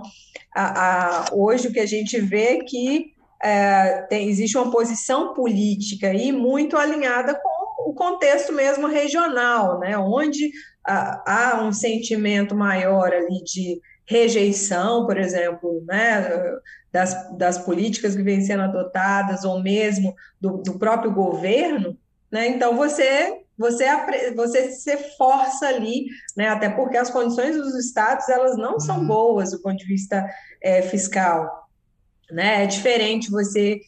a, 0.54 1.26
a, 1.26 1.34
hoje 1.34 1.68
o 1.68 1.72
que 1.72 1.80
a 1.80 1.86
gente 1.86 2.18
vê 2.18 2.56
é 2.56 2.64
que 2.64 3.14
é, 3.42 4.02
tem, 4.08 4.28
existe 4.28 4.56
uma 4.56 4.70
posição 4.70 5.34
política 5.34 6.08
aí 6.08 6.32
muito 6.32 6.76
alinhada 6.76 7.34
com 7.34 7.90
o 7.90 7.94
contexto 7.94 8.52
mesmo 8.52 8.86
regional, 8.86 9.78
né? 9.78 9.96
Onde 9.98 10.50
há 10.86 11.62
um 11.62 11.72
sentimento 11.72 12.54
maior 12.54 13.12
ali 13.12 13.42
de 13.44 13.80
rejeição, 14.06 15.04
por 15.04 15.18
exemplo, 15.18 15.84
né, 15.86 16.28
das, 16.92 17.36
das 17.36 17.58
políticas 17.58 18.14
que 18.14 18.22
vêm 18.22 18.40
sendo 18.40 18.62
adotadas, 18.62 19.44
ou 19.44 19.62
mesmo 19.62 20.14
do, 20.40 20.58
do 20.58 20.78
próprio 20.78 21.12
governo, 21.12 21.98
né, 22.30 22.48
então 22.48 22.76
você 22.76 23.42
você, 23.58 23.86
você 24.34 24.70
se 24.70 24.96
força 25.16 25.66
ali, 25.66 26.04
né, 26.36 26.48
até 26.48 26.68
porque 26.68 26.96
as 26.98 27.08
condições 27.08 27.56
dos 27.56 27.74
estados 27.74 28.28
elas 28.28 28.56
não 28.56 28.78
são 28.78 28.98
uhum. 28.98 29.06
boas 29.06 29.50
do 29.50 29.62
ponto 29.62 29.78
de 29.78 29.86
vista 29.86 30.28
é, 30.62 30.82
fiscal. 30.82 31.66
Né? 32.30 32.64
É 32.64 32.66
diferente 32.66 33.30
você 33.30 33.80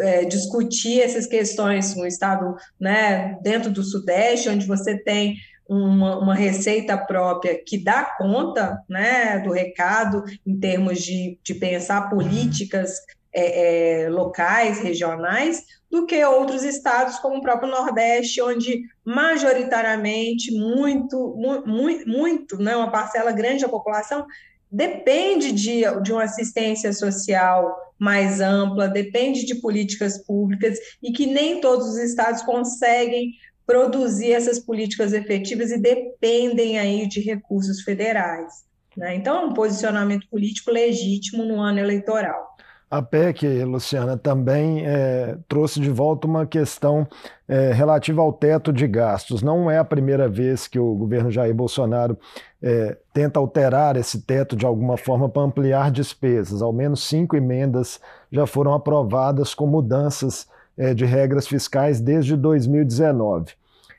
é, 0.00 0.24
discutir 0.24 1.00
essas 1.00 1.26
questões 1.26 1.96
no 1.96 2.06
estado 2.06 2.54
né, 2.78 3.38
dentro 3.42 3.70
do 3.70 3.82
Sudeste, 3.82 4.48
onde 4.48 4.66
você 4.66 4.98
tem 5.02 5.36
uma, 5.68 6.18
uma, 6.18 6.34
receita 6.34 6.96
própria 6.96 7.62
que 7.64 7.78
dá 7.78 8.04
conta 8.18 8.82
né, 8.88 9.38
do 9.38 9.50
recado 9.50 10.24
em 10.46 10.58
termos 10.58 11.00
de, 11.00 11.38
de 11.42 11.54
pensar 11.54 12.10
políticas 12.10 13.00
é, 13.32 14.02
é, 14.04 14.08
locais, 14.10 14.78
regionais, 14.78 15.62
do 15.90 16.06
que 16.06 16.24
outros 16.24 16.62
estados, 16.62 17.18
como 17.18 17.38
o 17.38 17.42
próprio 17.42 17.70
Nordeste, 17.70 18.42
onde 18.42 18.82
majoritariamente 19.04 20.52
muito, 20.52 21.34
muito, 21.66 22.08
muito 22.08 22.58
né, 22.58 22.76
uma 22.76 22.90
parcela 22.90 23.32
grande 23.32 23.62
da 23.62 23.68
população 23.68 24.26
depende 24.70 25.52
de, 25.52 25.82
de 26.02 26.12
uma 26.12 26.24
assistência 26.24 26.92
social 26.92 27.76
mais 27.96 28.40
ampla, 28.40 28.88
depende 28.88 29.46
de 29.46 29.54
políticas 29.56 30.18
públicas 30.26 30.76
e 31.00 31.12
que 31.12 31.26
nem 31.26 31.60
todos 31.60 31.90
os 31.90 31.96
estados 31.98 32.42
conseguem 32.42 33.32
produzir 33.66 34.32
essas 34.32 34.58
políticas 34.58 35.12
efetivas 35.12 35.70
e 35.70 35.78
dependem 35.78 36.78
aí 36.78 37.06
de 37.08 37.20
recursos 37.20 37.82
federais. 37.82 38.64
Né? 38.96 39.16
Então, 39.16 39.36
é 39.36 39.46
um 39.46 39.54
posicionamento 39.54 40.28
político 40.28 40.70
legítimo 40.70 41.44
no 41.44 41.60
ano 41.60 41.78
eleitoral. 41.78 42.54
A 42.90 43.02
PEC, 43.02 43.64
Luciana, 43.64 44.16
também 44.16 44.86
é, 44.86 45.36
trouxe 45.48 45.80
de 45.80 45.90
volta 45.90 46.28
uma 46.28 46.46
questão 46.46 47.08
é, 47.48 47.72
relativa 47.72 48.22
ao 48.22 48.32
teto 48.32 48.72
de 48.72 48.86
gastos. 48.86 49.42
Não 49.42 49.68
é 49.68 49.78
a 49.78 49.84
primeira 49.84 50.28
vez 50.28 50.68
que 50.68 50.78
o 50.78 50.94
governo 50.94 51.28
Jair 51.28 51.52
Bolsonaro 51.52 52.16
é, 52.62 52.96
tenta 53.12 53.40
alterar 53.40 53.96
esse 53.96 54.22
teto 54.22 54.54
de 54.54 54.64
alguma 54.64 54.96
forma 54.96 55.28
para 55.28 55.42
ampliar 55.42 55.90
despesas. 55.90 56.62
Ao 56.62 56.72
menos 56.72 57.02
cinco 57.02 57.34
emendas 57.36 58.00
já 58.30 58.46
foram 58.46 58.72
aprovadas 58.72 59.54
com 59.54 59.66
mudanças 59.66 60.46
de 60.94 61.04
regras 61.04 61.46
fiscais 61.46 62.00
desde 62.00 62.36
2019. 62.36 63.52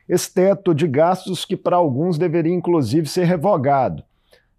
Esse 0.08 0.34
teto 0.34 0.74
de 0.74 0.88
gastos 0.88 1.46
que 1.46 1.58
para 1.58 1.78
alguns 1.78 2.18
deveria 2.18 2.54
inclusive 2.54 3.08
ser 3.08 3.24
revogado. 3.24 4.04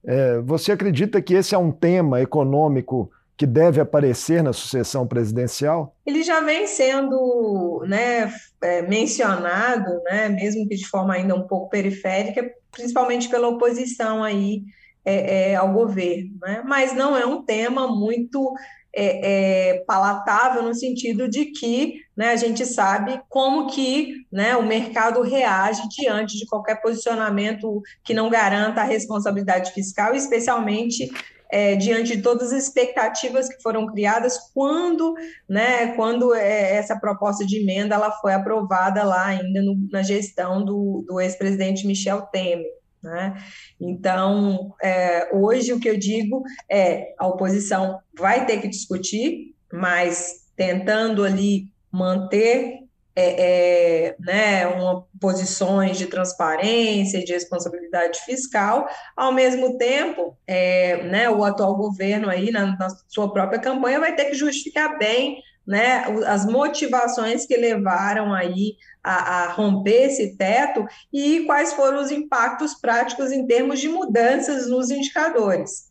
É, 0.05 0.39
você 0.41 0.73
acredita 0.73 1.21
que 1.21 1.35
esse 1.35 1.55
é 1.55 1.59
um 1.59 1.71
tema 1.71 2.21
econômico 2.21 3.11
que 3.37 3.47
deve 3.47 3.81
aparecer 3.81 4.43
na 4.43 4.53
sucessão 4.53 5.07
presidencial? 5.07 5.95
Ele 6.07 6.23
já 6.23 6.41
vem 6.41 6.67
sendo 6.67 7.85
né, 7.87 8.33
é, 8.63 8.83
mencionado, 8.83 10.03
né, 10.05 10.29
mesmo 10.29 10.67
que 10.67 10.75
de 10.75 10.87
forma 10.87 11.15
ainda 11.15 11.35
um 11.35 11.47
pouco 11.47 11.69
periférica, 11.69 12.51
principalmente 12.71 13.29
pela 13.29 13.49
oposição 13.49 14.25
aí 14.25 14.63
é, 15.05 15.53
é, 15.53 15.55
ao 15.55 15.73
governo, 15.73 16.33
né? 16.41 16.63
mas 16.67 16.95
não 16.95 17.17
é 17.17 17.25
um 17.25 17.45
tema 17.45 17.87
muito 17.87 18.55
é, 18.95 19.75
é, 19.75 19.85
palatável 19.87 20.63
no 20.63 20.75
sentido 20.75 21.29
de 21.29 21.47
que 21.47 22.06
né, 22.17 22.31
a 22.31 22.37
gente 22.37 22.65
sabe 22.65 23.21
como 23.29 23.67
que 23.67 24.27
né, 24.33 24.57
o 24.57 24.65
mercado 24.65 25.21
reage 25.21 25.87
diante 25.89 26.39
de 26.39 26.47
qualquer 26.47 26.81
posicionamento 26.81 27.83
que 28.03 28.15
não 28.15 28.31
garanta 28.31 28.81
a 28.81 28.85
responsabilidade 28.85 29.73
fiscal, 29.73 30.15
especialmente 30.15 31.11
é, 31.51 31.77
diante 31.77 32.17
de 32.17 32.23
todas 32.23 32.53
as 32.53 32.65
expectativas 32.65 33.49
que 33.49 33.63
foram 33.63 33.87
criadas 33.87 34.39
quando, 34.53 35.15
né, 35.49 35.89
quando 35.95 36.35
é, 36.35 36.77
essa 36.77 36.99
proposta 36.99 37.45
de 37.45 37.63
emenda 37.63 37.95
ela 37.95 38.11
foi 38.13 38.33
aprovada 38.33 39.05
lá 39.05 39.27
ainda 39.27 39.63
no, 39.63 39.77
na 39.93 40.03
gestão 40.03 40.65
do, 40.65 41.05
do 41.07 41.21
ex-presidente 41.21 41.87
Michel 41.87 42.23
Temer. 42.23 42.67
Né? 43.03 43.35
Então, 43.81 44.75
é, 44.83 45.29
hoje 45.33 45.73
o 45.73 45.79
que 45.79 45.89
eu 45.89 45.97
digo 45.97 46.43
é 46.69 47.15
a 47.19 47.27
oposição 47.27 48.01
vai 48.19 48.45
ter 48.47 48.61
que 48.61 48.69
discutir, 48.69 49.55
mas 49.73 50.47
tentando 50.57 51.23
ali 51.23 51.71
manter 51.97 52.87
é, 53.19 54.09
é, 54.09 54.17
né, 54.21 54.67
uma, 54.67 55.07
posições 55.19 55.97
de 55.97 56.07
transparência 56.07 57.19
e 57.19 57.25
de 57.25 57.33
responsabilidade 57.33 58.21
fiscal, 58.27 58.87
ao 59.17 59.33
mesmo 59.33 59.79
tempo, 59.79 60.37
é, 60.47 61.03
né, 61.05 61.31
o 61.31 61.43
atual 61.43 61.75
governo 61.77 62.29
aí, 62.29 62.51
na, 62.51 62.77
na, 62.77 62.89
sua 63.09 63.33
própria 63.33 63.59
campanha, 63.59 64.01
vai 64.01 64.15
ter 64.15 64.27
que 64.27 64.35
justificar 64.35 64.99
bem 64.99 65.43
né, 65.67 66.05
as 66.27 66.45
motivações 66.45 67.47
que 67.47 67.57
levaram 67.57 68.35
aí 68.35 68.77
a, 69.03 69.45
a 69.45 69.53
romper 69.53 70.09
esse 70.09 70.37
teto 70.37 70.87
e 71.11 71.41
quais 71.47 71.73
foram 71.73 72.03
os 72.03 72.11
impactos 72.11 72.75
práticos 72.75 73.33
em 73.33 73.47
termos 73.47 73.81
de 73.81 73.89
mudanças 73.89 74.69
nos 74.69 74.91
indicadores. 74.91 75.87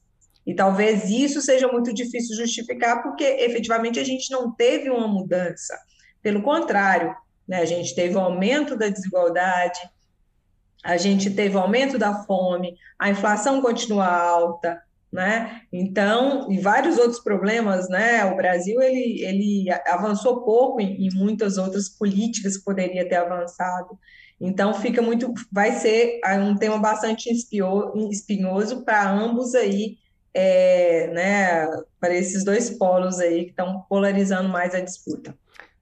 E 0.45 0.53
talvez 0.53 1.09
isso 1.09 1.41
seja 1.41 1.67
muito 1.67 1.91
difícil 1.91 2.37
justificar, 2.37 3.01
porque 3.01 3.23
efetivamente 3.23 3.99
a 3.99 4.03
gente 4.03 4.29
não 4.31 4.53
teve 4.55 4.91
uma 4.91 5.07
mudança. 5.07 5.75
Pelo 6.25 6.41
contrário, 6.41 7.15
né, 7.47 7.57
a 7.57 7.65
gente 7.65 7.93
teve 7.93 8.15
o 8.15 8.19
um 8.19 8.23
aumento 8.23 8.75
da 8.75 8.89
desigualdade, 8.89 9.79
a 10.83 10.97
gente 10.97 11.29
teve 11.29 11.55
o 11.55 11.59
um 11.59 11.61
aumento 11.61 11.99
da 11.99 12.23
fome, 12.23 12.75
a 12.97 13.11
inflação 13.11 13.61
continua 13.61 14.07
alta, 14.07 14.81
né? 15.13 15.61
Então, 15.71 16.51
e 16.51 16.57
vários 16.57 16.97
outros 16.97 17.19
problemas, 17.19 17.87
né? 17.89 18.25
O 18.25 18.35
Brasil 18.35 18.81
ele, 18.81 19.23
ele 19.23 19.65
avançou 19.85 20.41
pouco 20.41 20.81
em, 20.81 21.05
em 21.05 21.13
muitas 21.13 21.59
outras 21.59 21.87
políticas 21.89 22.57
que 22.57 22.65
poderia 22.65 23.07
ter 23.07 23.17
avançado. 23.17 23.95
Então, 24.41 24.73
fica 24.73 25.03
muito, 25.03 25.31
vai 25.51 25.73
ser 25.73 26.21
um 26.39 26.55
tema 26.55 26.79
bastante 26.79 27.29
espinhoso 27.31 28.83
para 28.83 29.11
ambos 29.11 29.53
aí, 29.53 29.99
é, 30.33 31.05
né? 31.13 31.67
Para 31.99 32.15
esses 32.15 32.43
dois 32.43 32.71
polos 32.71 33.19
aí 33.19 33.43
que 33.43 33.51
estão 33.51 33.85
polarizando 33.87 34.49
mais 34.49 34.73
a 34.73 34.79
disputa. 34.79 35.35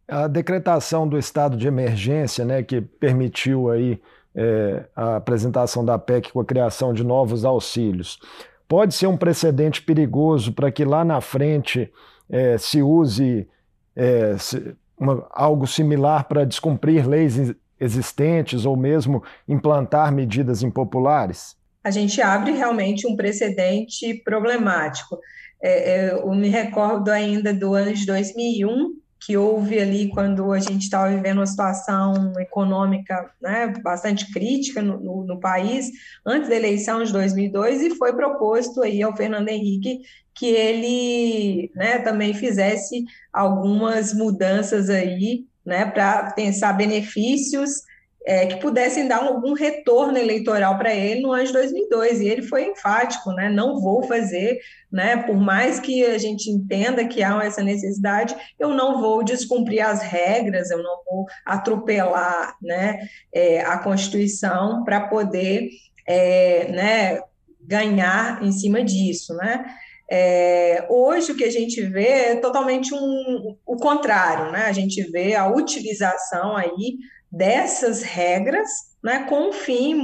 A 0.08 0.28
decretação 0.28 1.08
do 1.08 1.18
estado 1.18 1.56
de 1.56 1.68
emergência, 1.68 2.44
né, 2.44 2.62
que 2.62 2.82
permitiu 2.82 3.70
aí 3.70 4.02
é, 4.36 4.86
a 4.96 5.16
apresentação 5.18 5.86
da 5.86 5.98
PEC 5.98 6.32
com 6.32 6.40
a 6.42 6.46
criação 6.46 6.94
de 6.94 7.04
novos 7.04 7.46
auxílios 7.46 8.20
pode 8.68 8.96
ser 8.96 9.06
um 9.06 9.16
precedente 9.16 9.84
perigoso 9.84 10.52
para 10.52 10.72
que 10.72 10.84
lá 10.84 11.06
na 11.06 11.22
frente 11.22 11.92
é, 12.28 12.58
se 12.58 12.82
use 12.82 13.48
é, 13.96 14.36
se, 14.40 14.76
uma, 14.98 15.28
algo 15.30 15.68
similar 15.68 16.28
para 16.28 16.44
descumprir 16.44 17.08
leis 17.08 17.54
existentes 17.80 18.66
ou 18.66 18.76
mesmo 18.76 19.24
implantar 19.48 20.12
medidas 20.12 20.64
impopulares? 20.64 21.56
A 21.84 21.92
gente 21.92 22.22
abre 22.22 22.54
realmente 22.54 23.06
um 23.06 23.16
precedente 23.16 24.22
problemático. 24.24 25.20
É, 25.62 26.08
é 26.08 26.14
eu 26.14 26.34
me 26.34 26.50
recordo 26.50 27.10
ainda 27.10 27.54
do 27.54 27.76
ano 27.76 27.94
de 27.94 28.06
2001, 28.06 28.96
que 29.26 29.38
houve 29.38 29.80
ali 29.80 30.10
quando 30.10 30.52
a 30.52 30.60
gente 30.60 30.84
estava 30.84 31.10
vivendo 31.10 31.38
uma 31.38 31.46
situação 31.46 32.34
econômica 32.40 33.32
né, 33.42 33.68
bastante 33.82 34.32
crítica 34.32 34.82
no, 34.82 35.00
no, 35.00 35.24
no, 35.24 35.40
país, 35.40 35.90
antes 36.26 36.50
da 36.50 36.56
eleição 36.56 37.04
de 37.04 37.12
2002, 37.14 37.82
e 37.82 37.96
foi 37.96 38.14
proposto 38.14 38.82
aí 38.82 39.02
ao 39.02 39.16
Fernando 39.16 39.48
Henrique 39.48 40.02
que 40.36 40.48
ele 40.48 41.72
né, 41.76 42.00
também 42.00 42.34
fizesse 42.34 43.06
algumas 43.32 44.14
mudanças 44.14 44.90
aí 44.90 45.46
né, 45.66 45.86
para 45.86 46.32
pensar 46.32 46.74
benefícios 46.74 47.84
é, 48.26 48.46
que 48.46 48.58
pudessem 48.58 49.08
dar 49.08 49.24
algum 49.24 49.54
retorno 49.54 50.18
eleitoral 50.18 50.78
para 50.78 50.94
ele 50.94 51.22
no 51.22 51.32
ano 51.32 51.46
de 51.46 51.54
2002, 51.54 52.22
e 52.22 52.28
ele 52.28 52.42
foi 52.42 52.70
enfático, 52.70 53.32
né, 53.32 53.50
não 53.50 53.82
vou 53.82 54.04
fazer, 54.04 54.60
né, 54.92 55.18
por 55.18 55.36
mais 55.36 55.80
que 55.80 56.06
a 56.06 56.18
gente 56.18 56.50
entenda 56.50 57.06
que 57.06 57.22
há 57.22 57.44
essa 57.44 57.62
necessidade, 57.62 58.36
eu 58.58 58.70
não 58.70 59.02
vou 59.02 59.24
descumprir 59.24 59.86
as 59.86 60.02
regras, 60.02 60.72
eu 60.72 60.82
não 60.82 61.04
vou 61.10 61.26
atropelar, 61.46 62.56
né, 62.62 63.00
é, 63.34 63.62
a 63.62 63.78
Constituição 63.78 64.84
para 64.84 65.02
poder, 65.08 65.70
é, 66.08 66.72
né, 66.72 67.22
ganhar 67.62 68.44
em 68.44 68.52
cima 68.52 68.84
disso, 68.84 69.34
né, 69.36 69.66
é, 70.10 70.86
hoje 70.90 71.32
o 71.32 71.36
que 71.36 71.44
a 71.44 71.52
gente 71.52 71.82
vê 71.82 72.08
é 72.08 72.36
totalmente 72.36 72.94
um, 72.94 73.56
o 73.66 73.78
contrário, 73.78 74.52
né? 74.52 74.66
A 74.66 74.72
gente 74.72 75.02
vê 75.10 75.34
a 75.34 75.48
utilização 75.48 76.56
aí 76.56 77.00
dessas 77.34 78.04
regras 78.04 78.70
né, 79.04 79.26
com 79.28 79.50
um 79.50 79.52
fim, 79.52 79.96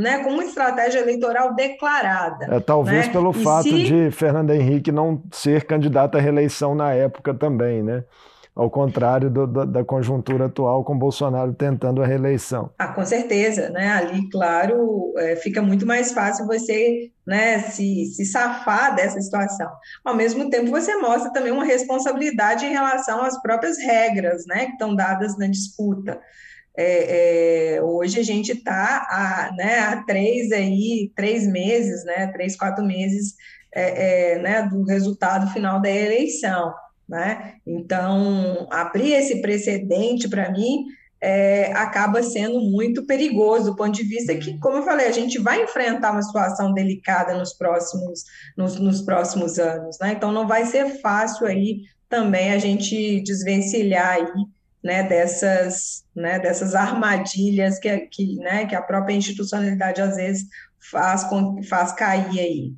né, 0.00 0.24
com 0.24 0.30
uma 0.30 0.42
estratégia 0.42 1.00
eleitoral 1.00 1.54
declarada. 1.54 2.56
É, 2.56 2.58
talvez 2.58 3.06
né? 3.06 3.12
pelo 3.12 3.30
e 3.30 3.44
fato 3.44 3.68
se... 3.68 3.84
de 3.84 4.10
Fernando 4.10 4.50
Henrique 4.50 4.90
não 4.90 5.22
ser 5.30 5.66
candidato 5.66 6.16
à 6.16 6.20
reeleição 6.20 6.74
na 6.74 6.92
época 6.92 7.34
também, 7.34 7.82
né? 7.82 8.02
Ao 8.52 8.68
contrário 8.68 9.30
do, 9.30 9.46
do, 9.46 9.64
da 9.64 9.84
conjuntura 9.84 10.46
atual, 10.46 10.82
com 10.82 10.98
Bolsonaro 10.98 11.54
tentando 11.54 12.02
a 12.02 12.06
reeleição. 12.06 12.70
Ah, 12.76 12.88
com 12.88 13.06
certeza, 13.06 13.70
né? 13.70 13.88
Ali, 13.92 14.28
claro, 14.28 15.14
é, 15.18 15.36
fica 15.36 15.62
muito 15.62 15.86
mais 15.86 16.12
fácil 16.12 16.46
você 16.46 17.10
né, 17.24 17.60
se, 17.60 18.06
se 18.06 18.24
safar 18.24 18.96
dessa 18.96 19.20
situação. 19.20 19.70
Ao 20.04 20.16
mesmo 20.16 20.50
tempo, 20.50 20.68
você 20.68 20.96
mostra 20.96 21.32
também 21.32 21.52
uma 21.52 21.64
responsabilidade 21.64 22.66
em 22.66 22.72
relação 22.72 23.22
às 23.22 23.40
próprias 23.40 23.78
regras 23.78 24.44
né, 24.46 24.66
que 24.66 24.72
estão 24.72 24.96
dadas 24.96 25.38
na 25.38 25.46
disputa. 25.46 26.20
É, 26.76 27.74
é, 27.74 27.82
hoje 27.82 28.20
a 28.20 28.22
gente 28.22 28.52
está 28.52 29.06
há, 29.10 29.52
né, 29.56 29.80
há 29.80 30.04
três 30.04 30.52
aí, 30.52 31.10
três 31.16 31.46
meses, 31.46 32.04
né, 32.04 32.28
três, 32.28 32.56
quatro 32.56 32.84
meses 32.84 33.34
é, 33.74 34.34
é, 34.34 34.38
né, 34.38 34.62
do 34.62 34.84
resultado 34.84 35.50
final 35.52 35.80
da 35.80 35.90
eleição. 35.90 36.72
Né? 37.08 37.54
Então, 37.66 38.68
abrir 38.70 39.14
esse 39.14 39.42
precedente, 39.42 40.28
para 40.28 40.50
mim, 40.52 40.84
é, 41.20 41.72
acaba 41.72 42.22
sendo 42.22 42.60
muito 42.60 43.04
perigoso 43.04 43.72
do 43.72 43.76
ponto 43.76 43.92
de 43.92 44.04
vista 44.04 44.34
que, 44.36 44.58
como 44.58 44.78
eu 44.78 44.84
falei, 44.84 45.06
a 45.06 45.12
gente 45.12 45.38
vai 45.38 45.62
enfrentar 45.62 46.12
uma 46.12 46.22
situação 46.22 46.72
delicada 46.72 47.34
nos 47.34 47.52
próximos, 47.52 48.24
nos, 48.56 48.78
nos 48.78 49.02
próximos 49.02 49.58
anos. 49.58 49.98
Né? 50.00 50.12
Então, 50.16 50.32
não 50.32 50.46
vai 50.46 50.64
ser 50.64 51.00
fácil 51.00 51.46
aí 51.46 51.80
também 52.08 52.52
a 52.52 52.58
gente 52.58 53.20
desvencilhar 53.22 54.12
aí 54.12 54.26
né, 54.82 55.02
dessas, 55.02 56.04
né, 56.14 56.38
dessas 56.38 56.74
armadilhas 56.74 57.78
que, 57.78 57.98
que, 58.06 58.36
né, 58.36 58.66
que 58.66 58.74
a 58.74 58.82
própria 58.82 59.14
institucionalidade 59.14 60.00
às 60.00 60.16
vezes 60.16 60.46
faz, 60.90 61.26
faz 61.68 61.92
cair 61.92 62.40
aí. 62.40 62.74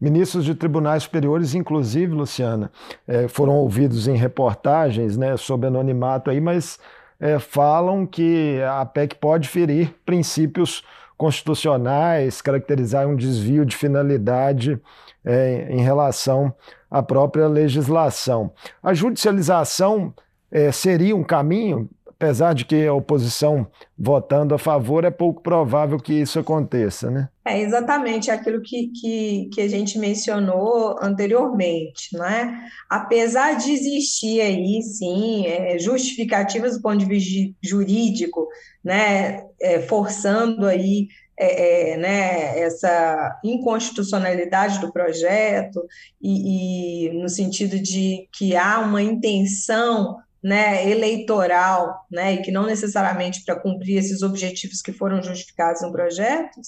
Ministros 0.00 0.44
de 0.44 0.54
tribunais 0.54 1.02
superiores, 1.02 1.54
inclusive, 1.54 2.14
Luciana, 2.14 2.70
é, 3.06 3.26
foram 3.26 3.54
ouvidos 3.54 4.06
em 4.06 4.16
reportagens 4.16 5.16
né, 5.16 5.36
sob 5.36 5.66
anonimato 5.66 6.30
aí, 6.30 6.40
mas 6.40 6.78
é, 7.18 7.38
falam 7.38 8.06
que 8.06 8.60
a 8.62 8.84
PEC 8.86 9.16
pode 9.16 9.48
ferir 9.48 9.92
princípios 10.06 10.84
constitucionais, 11.16 12.40
caracterizar 12.40 13.08
um 13.08 13.16
desvio 13.16 13.66
de 13.66 13.76
finalidade 13.76 14.80
é, 15.24 15.66
em 15.68 15.80
relação 15.80 16.54
à 16.88 17.02
própria 17.02 17.48
legislação. 17.48 18.52
A 18.80 18.94
judicialização 18.94 20.14
é, 20.50 20.72
seria 20.72 21.14
um 21.14 21.24
caminho, 21.24 21.88
apesar 22.06 22.52
de 22.52 22.64
que 22.64 22.86
a 22.86 22.92
oposição 22.92 23.66
votando 23.96 24.54
a 24.54 24.58
favor, 24.58 25.04
é 25.04 25.10
pouco 25.10 25.42
provável 25.42 25.98
que 25.98 26.12
isso 26.12 26.38
aconteça, 26.38 27.10
né? 27.10 27.28
É 27.44 27.60
exatamente 27.60 28.30
aquilo 28.30 28.60
que, 28.60 28.88
que, 28.88 29.48
que 29.52 29.60
a 29.60 29.68
gente 29.68 29.98
mencionou 29.98 30.96
anteriormente, 31.00 32.16
né? 32.16 32.66
Apesar 32.90 33.56
de 33.56 33.72
existir 33.72 34.40
aí, 34.40 34.82
sim, 34.82 35.46
é, 35.46 35.78
justificativas 35.78 36.76
do 36.76 36.82
ponto 36.82 36.98
de 36.98 37.06
vista 37.06 37.54
jurídico, 37.62 38.48
né, 38.84 39.44
é, 39.60 39.80
forçando 39.80 40.66
aí 40.66 41.08
é, 41.38 41.92
é, 41.92 41.96
né, 41.96 42.58
essa 42.58 43.38
inconstitucionalidade 43.44 44.80
do 44.80 44.92
projeto 44.92 45.84
e, 46.20 47.06
e, 47.06 47.12
no 47.12 47.28
sentido 47.28 47.78
de 47.78 48.28
que 48.32 48.56
há 48.56 48.80
uma 48.80 49.00
intenção 49.00 50.16
né, 50.42 50.88
eleitoral, 50.88 52.06
né, 52.10 52.34
e 52.34 52.42
que 52.42 52.52
não 52.52 52.64
necessariamente 52.64 53.44
para 53.44 53.58
cumprir 53.58 53.96
esses 53.96 54.22
objetivos 54.22 54.80
que 54.80 54.92
foram 54.92 55.22
justificados 55.22 55.82
no 55.82 55.92
projeto, 55.92 56.60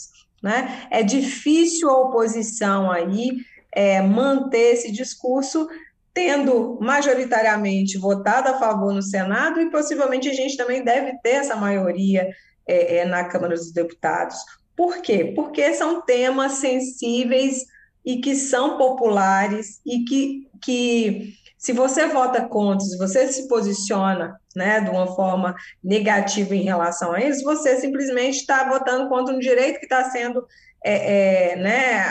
né, 0.42 0.86
é 0.90 1.02
difícil 1.02 1.88
a 1.88 2.00
oposição 2.00 2.90
aí 2.90 3.30
é, 3.72 4.00
manter 4.02 4.74
esse 4.74 4.90
discurso 4.90 5.68
tendo 6.12 6.78
majoritariamente 6.80 7.96
votado 7.96 8.48
a 8.48 8.58
favor 8.58 8.92
no 8.92 9.02
Senado 9.02 9.60
e 9.60 9.70
possivelmente 9.70 10.28
a 10.28 10.34
gente 10.34 10.56
também 10.56 10.82
deve 10.82 11.16
ter 11.22 11.30
essa 11.30 11.54
maioria 11.54 12.28
é, 12.66 12.98
é, 12.98 13.04
na 13.04 13.24
Câmara 13.24 13.54
dos 13.54 13.72
Deputados. 13.72 14.36
Por 14.76 15.00
quê? 15.02 15.32
Porque 15.36 15.72
são 15.74 16.02
temas 16.02 16.52
sensíveis 16.52 17.64
e 18.04 18.20
que 18.20 18.34
são 18.34 18.76
populares 18.76 19.80
e 19.86 20.04
que, 20.04 20.48
que 20.62 21.34
se 21.60 21.74
você 21.74 22.06
vota 22.06 22.48
contra, 22.48 22.86
se 22.86 22.96
você 22.96 23.30
se 23.30 23.46
posiciona 23.46 24.34
né, 24.56 24.80
de 24.80 24.88
uma 24.88 25.14
forma 25.14 25.54
negativa 25.84 26.56
em 26.56 26.62
relação 26.62 27.12
a 27.12 27.20
isso, 27.20 27.44
você 27.44 27.78
simplesmente 27.78 28.38
está 28.38 28.66
votando 28.66 29.10
contra 29.10 29.34
um 29.34 29.38
direito 29.38 29.78
que 29.78 29.84
está 29.84 30.08
sendo 30.10 30.42
é, 30.82 31.52
é, 31.52 31.56
né, 31.56 32.10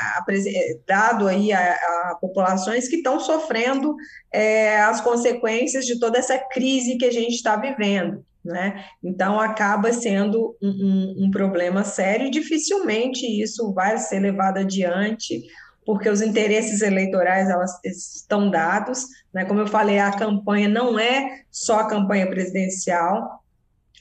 dado 0.88 1.28
aí 1.28 1.52
a, 1.52 1.74
a, 1.74 2.18
populações 2.22 2.88
que 2.88 2.98
estão 2.98 3.20
sofrendo 3.20 3.96
é, 4.32 4.82
as 4.82 5.02
consequências 5.02 5.84
de 5.84 6.00
toda 6.00 6.20
essa 6.20 6.38
crise 6.38 7.00
que 7.00 7.06
a 7.06 7.12
gente 7.12 7.34
está 7.34 7.56
vivendo. 7.56 8.24
Né? 8.46 8.86
Então, 9.04 9.40
acaba 9.40 9.92
sendo 9.92 10.56
um, 10.62 10.70
um, 10.70 11.26
um 11.26 11.32
problema 11.32 11.84
sério 11.84 12.28
e 12.28 12.32
dificilmente 12.32 13.26
isso 13.26 13.74
vai 13.74 13.98
ser 13.98 14.20
levado 14.20 14.60
adiante 14.60 15.42
porque 15.90 16.08
os 16.08 16.22
interesses 16.22 16.84
eleitorais 16.84 17.50
elas 17.50 17.72
estão 17.84 18.52
dados, 18.52 19.08
né? 19.34 19.46
Como 19.46 19.60
eu 19.60 19.68
falei, 19.68 20.00
a 20.00 20.12
campanha 20.12 20.68
não 20.68 21.00
é 21.00 21.42
só 21.52 21.80
a 21.80 21.88
campanha 21.88 22.28
presidencial, 22.28 23.44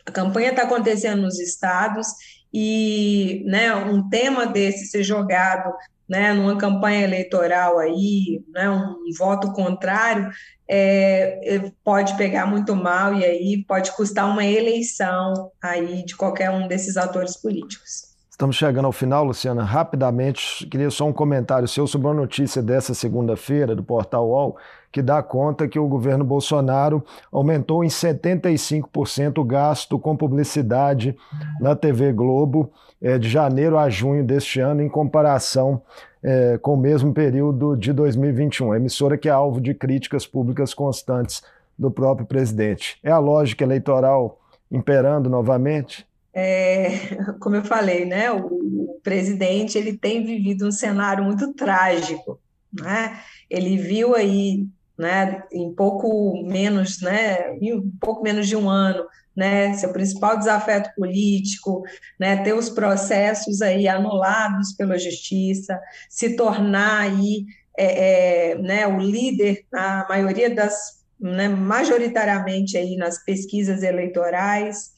a 0.07 0.11
campanha 0.11 0.51
está 0.51 0.62
acontecendo 0.62 1.23
nos 1.23 1.38
estados 1.38 2.07
e, 2.53 3.45
né, 3.47 3.75
um 3.75 4.09
tema 4.09 4.47
desse 4.47 4.87
ser 4.87 5.03
jogado, 5.03 5.71
né, 6.09 6.33
numa 6.33 6.57
campanha 6.57 7.05
eleitoral 7.05 7.79
aí, 7.79 8.43
né, 8.49 8.71
um 8.71 8.97
voto 9.19 9.53
contrário, 9.53 10.31
é, 10.67 11.57
é, 11.57 11.73
pode 11.85 12.17
pegar 12.17 12.47
muito 12.47 12.75
mal 12.75 13.14
e 13.14 13.25
aí 13.25 13.64
pode 13.67 13.93
custar 13.93 14.27
uma 14.31 14.45
eleição 14.45 15.53
aí 15.61 16.05
de 16.05 16.17
qualquer 16.17 16.51
um 16.51 16.67
desses 16.67 16.97
atores 16.97 17.37
políticos. 17.37 18.08
Estamos 18.38 18.55
chegando 18.55 18.85
ao 18.85 18.92
final, 18.92 19.24
Luciana. 19.24 19.64
Rapidamente, 19.64 20.64
queria 20.68 20.90
só 20.90 21.05
um 21.05 21.12
comentário 21.12 21.66
seu 21.66 21.88
sobre 21.88 22.07
uma 22.07 22.14
notícia 22.14 22.62
dessa 22.62 22.94
segunda-feira 22.94 23.74
do 23.74 23.83
portal 23.83 24.29
UOL, 24.29 24.57
que 24.92 25.03
dá 25.03 25.20
conta 25.24 25.66
que 25.66 25.77
o 25.77 25.88
governo 25.88 26.24
Bolsonaro 26.24 27.05
aumentou 27.33 27.83
em 27.83 27.88
75% 27.88 29.38
o 29.38 29.44
gasto 29.44 29.98
com 29.98 30.16
publicidade 30.16 31.16
na 31.61 31.74
TV 31.74 32.12
Globo 32.12 32.70
é, 33.03 33.18
de 33.18 33.29
janeiro 33.29 33.77
a 33.77 33.90
junho 33.90 34.24
deste 34.24 34.61
ano, 34.61 34.83
em 34.83 34.88
comparação 34.88 35.83
é, 36.22 36.57
com 36.59 36.74
o 36.74 36.79
mesmo 36.79 37.12
período 37.12 37.77
de 37.77 37.92
2021. 37.92 38.70
A 38.70 38.77
emissora 38.77 39.18
que 39.18 39.29
é 39.29 39.33
alvo 39.33 39.61
de 39.61 39.74
críticas 39.74 40.29
públicas 40.29 40.72
constantes 40.72 41.42
do 41.77 41.90
próprio 41.90 42.24
presidente. 42.24 43.01
É 43.03 43.11
a 43.11 43.18
lógica 43.18 43.64
eleitoral 43.64 44.38
imperando 44.70 45.29
novamente? 45.29 46.07
É, 46.35 46.91
como 47.41 47.57
eu 47.57 47.64
falei, 47.64 48.05
né, 48.05 48.31
o, 48.31 48.59
presidente 49.03 49.79
ele 49.79 49.97
tem 49.97 50.25
vivido 50.25 50.67
um 50.67 50.71
cenário 50.71 51.25
muito 51.25 51.55
trágico, 51.55 52.38
né? 52.73 53.21
Ele 53.49 53.77
viu 53.77 54.14
aí, 54.14 54.67
né, 54.99 55.43
em 55.51 55.73
pouco 55.73 56.43
menos, 56.47 57.01
né, 57.01 57.51
um 57.53 57.91
pouco 58.01 58.23
menos 58.23 58.47
de 58.47 58.57
um 58.57 58.69
ano, 58.69 59.07
né, 59.35 59.73
seu 59.75 59.93
principal 59.93 60.37
desafeto 60.37 60.91
político, 60.97 61.83
né, 62.19 62.43
ter 62.43 62.53
os 62.53 62.69
processos 62.69 63.62
aí 63.62 63.88
anulados 63.88 64.75
pela 64.75 64.99
justiça, 64.99 65.81
se 66.11 66.37
tornar 66.37 67.03
aí, 67.03 67.47
é, 67.79 68.51
é, 68.51 68.55
né, 68.59 68.87
o 68.87 68.99
líder 68.99 69.64
na 69.73 70.05
maioria 70.09 70.55
das, 70.55 71.05
né, 71.19 71.49
majoritariamente 71.49 72.77
aí 72.77 72.97
nas 72.97 73.25
pesquisas 73.25 73.83
eleitorais 73.83 74.98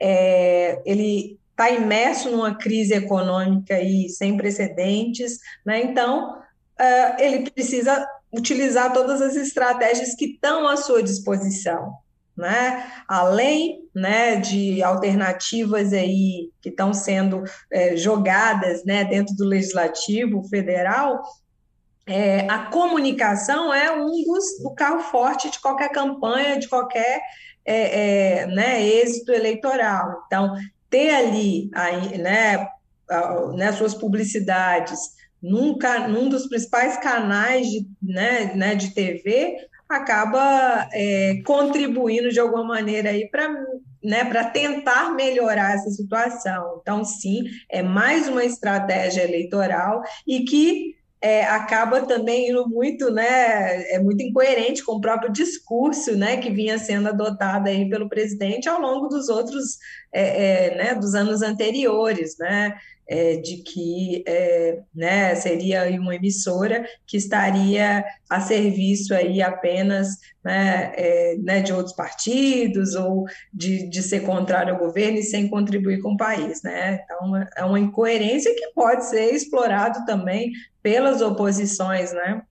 é, 0.00 0.80
ele 0.84 1.38
está 1.50 1.70
imerso 1.70 2.30
numa 2.30 2.54
crise 2.54 2.92
econômica 2.92 3.74
aí 3.74 4.08
sem 4.10 4.36
precedentes, 4.36 5.38
né? 5.64 5.82
então 5.82 6.38
uh, 6.38 7.16
ele 7.18 7.50
precisa 7.50 8.06
utilizar 8.32 8.92
todas 8.92 9.22
as 9.22 9.36
estratégias 9.36 10.14
que 10.14 10.26
estão 10.26 10.68
à 10.68 10.76
sua 10.76 11.02
disposição. 11.02 11.94
Né? 12.36 12.92
Além 13.08 13.88
né, 13.94 14.36
de 14.36 14.82
alternativas 14.82 15.94
aí 15.94 16.50
que 16.60 16.68
estão 16.68 16.92
sendo 16.92 17.44
é, 17.72 17.96
jogadas 17.96 18.84
né, 18.84 19.04
dentro 19.04 19.34
do 19.34 19.46
legislativo 19.46 20.46
federal, 20.50 21.22
é, 22.06 22.46
a 22.48 22.66
comunicação 22.66 23.72
é 23.72 23.90
um 23.90 24.10
dos 24.22 24.62
do 24.62 24.74
carro 24.74 25.00
forte 25.00 25.50
de 25.50 25.58
qualquer 25.60 25.88
campanha, 25.88 26.58
de 26.58 26.68
qualquer 26.68 27.20
é, 27.66 28.42
é, 28.42 28.46
né, 28.46 28.82
êxito 28.86 29.32
eleitoral. 29.32 30.22
Então, 30.26 30.54
ter 30.88 31.10
ali 31.14 31.70
aí, 31.74 32.18
né, 32.18 32.68
né, 33.54 33.72
suas 33.72 33.94
publicidades 33.94 34.98
num, 35.42 35.76
num 36.08 36.28
dos 36.28 36.46
principais 36.46 36.96
canais 36.96 37.68
de, 37.68 37.86
né, 38.02 38.52
né, 38.54 38.74
de 38.74 38.94
TV 38.94 39.56
acaba 39.88 40.88
é, 40.92 41.40
contribuindo 41.44 42.30
de 42.30 42.40
alguma 42.40 42.64
maneira 42.64 43.10
aí 43.10 43.28
para 43.28 43.48
né, 44.02 44.24
para 44.24 44.44
tentar 44.44 45.14
melhorar 45.16 45.74
essa 45.74 45.90
situação. 45.90 46.78
Então, 46.80 47.04
sim, 47.04 47.44
é 47.68 47.82
mais 47.82 48.28
uma 48.28 48.44
estratégia 48.44 49.24
eleitoral 49.24 50.00
e 50.24 50.44
que 50.44 50.95
é, 51.26 51.44
acaba 51.44 52.02
também 52.02 52.50
indo 52.50 52.68
muito, 52.68 53.10
né, 53.10 53.90
é 53.90 53.98
muito 53.98 54.22
incoerente 54.22 54.84
com 54.84 54.92
o 54.92 55.00
próprio 55.00 55.32
discurso, 55.32 56.16
né, 56.16 56.36
que 56.36 56.50
vinha 56.50 56.78
sendo 56.78 57.08
adotado 57.08 57.68
aí 57.68 57.90
pelo 57.90 58.08
presidente 58.08 58.68
ao 58.68 58.80
longo 58.80 59.08
dos 59.08 59.28
outros, 59.28 59.76
é, 60.12 60.68
é, 60.68 60.76
né, 60.76 60.94
dos 60.94 61.16
anos 61.16 61.42
anteriores, 61.42 62.38
né, 62.38 62.78
é, 63.08 63.36
de 63.36 63.58
que 63.58 64.24
é, 64.26 64.80
né, 64.94 65.34
seria 65.34 65.88
uma 66.00 66.14
emissora 66.14 66.84
que 67.06 67.16
estaria 67.16 68.04
a 68.28 68.40
serviço 68.40 69.14
aí 69.14 69.40
apenas 69.40 70.08
né, 70.44 70.92
é, 70.96 71.36
né, 71.38 71.60
de 71.60 71.72
outros 71.72 71.94
partidos 71.94 72.94
ou 72.94 73.26
de, 73.52 73.88
de 73.88 74.02
ser 74.02 74.20
contrário 74.20 74.74
ao 74.74 74.80
governo 74.80 75.18
e 75.18 75.22
sem 75.22 75.48
contribuir 75.48 76.00
com 76.00 76.12
o 76.12 76.16
país. 76.16 76.62
Né? 76.62 77.00
Então, 77.04 77.36
é 77.56 77.64
uma 77.64 77.78
incoerência 77.78 78.54
que 78.54 78.72
pode 78.74 79.06
ser 79.06 79.32
explorado 79.32 80.04
também 80.04 80.52
pelas 80.82 81.20
oposições. 81.20 82.12
Né? 82.12 82.42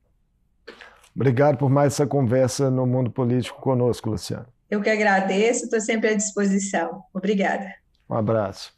Obrigado 1.16 1.58
por 1.58 1.70
mais 1.70 1.94
essa 1.94 2.08
conversa 2.08 2.70
no 2.70 2.86
mundo 2.86 3.10
político 3.10 3.62
conosco, 3.62 4.10
Luciano. 4.10 4.48
Eu 4.70 4.82
que 4.82 4.90
agradeço, 4.90 5.66
estou 5.66 5.80
sempre 5.80 6.10
à 6.10 6.16
disposição. 6.16 7.04
Obrigada. 7.14 7.74
Um 8.10 8.16
abraço. 8.16 8.74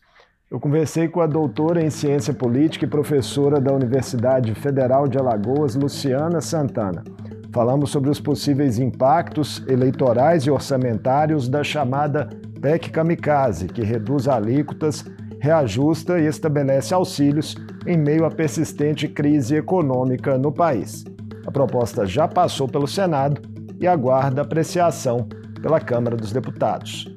Eu 0.50 0.62
conversei 0.62 1.10
com 1.10 1.20
a 1.20 1.28
doutora 1.28 1.84
em 1.84 1.90
ciência 1.90 2.34
política 2.34 2.86
e 2.86 2.88
professora 2.88 3.60
da 3.60 3.74
Universidade 3.74 4.56
Federal 4.56 5.06
de 5.06 5.18
Alagoas, 5.18 5.76
Luciana 5.76 6.40
Santana. 6.40 7.04
Falamos 7.52 7.90
sobre 7.90 8.10
os 8.10 8.22
possíveis 8.22 8.80
impactos 8.80 9.62
eleitorais 9.68 10.44
e 10.44 10.50
orçamentários 10.50 11.50
da 11.50 11.66
chamada 11.66 12.30
PEC 12.62 12.92
Kamikaze, 12.92 13.68
que 13.68 13.84
reduz 13.84 14.26
alíquotas, 14.26 15.04
reajusta 15.42 16.18
e 16.18 16.28
estabelece 16.28 16.94
auxílios 16.94 17.58
em 17.86 17.98
meio 17.98 18.24
à 18.24 18.32
persistente 18.32 19.06
crise 19.06 19.58
econômica 19.58 20.38
no 20.38 20.54
país. 20.54 21.04
A 21.46 21.52
proposta 21.52 22.06
já 22.06 22.26
passou 22.26 22.70
pelo 22.70 22.88
Senado 22.88 23.42
e 23.82 23.86
aguarda 23.86 24.44
apreciação 24.44 25.28
pela 25.62 25.82
Câmara 25.82 26.16
dos 26.16 26.32
Deputados. 26.32 27.17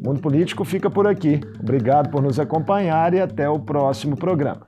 O 0.00 0.08
Mundo 0.08 0.20
Político 0.20 0.64
fica 0.64 0.88
por 0.88 1.06
aqui. 1.06 1.40
Obrigado 1.60 2.10
por 2.10 2.22
nos 2.22 2.38
acompanhar 2.38 3.12
e 3.14 3.20
até 3.20 3.48
o 3.48 3.58
próximo 3.58 4.16
programa. 4.16 4.66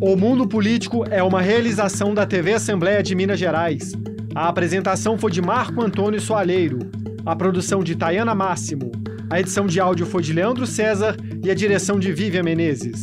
O 0.00 0.16
Mundo 0.16 0.46
Político 0.46 1.04
é 1.10 1.22
uma 1.22 1.40
realização 1.40 2.12
da 2.12 2.26
TV 2.26 2.54
Assembleia 2.54 3.02
de 3.02 3.14
Minas 3.14 3.38
Gerais. 3.38 3.92
A 4.34 4.48
apresentação 4.48 5.16
foi 5.16 5.30
de 5.30 5.40
Marco 5.40 5.82
Antônio 5.82 6.20
Soalheiro, 6.20 6.78
a 7.24 7.34
produção 7.34 7.82
de 7.82 7.96
Tayana 7.96 8.34
Máximo, 8.34 8.92
a 9.28 9.40
edição 9.40 9.66
de 9.66 9.80
áudio 9.80 10.06
foi 10.06 10.22
de 10.22 10.32
Leandro 10.32 10.66
César 10.66 11.16
e 11.42 11.50
a 11.50 11.54
direção 11.54 11.98
de 11.98 12.12
Vivian 12.12 12.44
Menezes. 12.44 13.02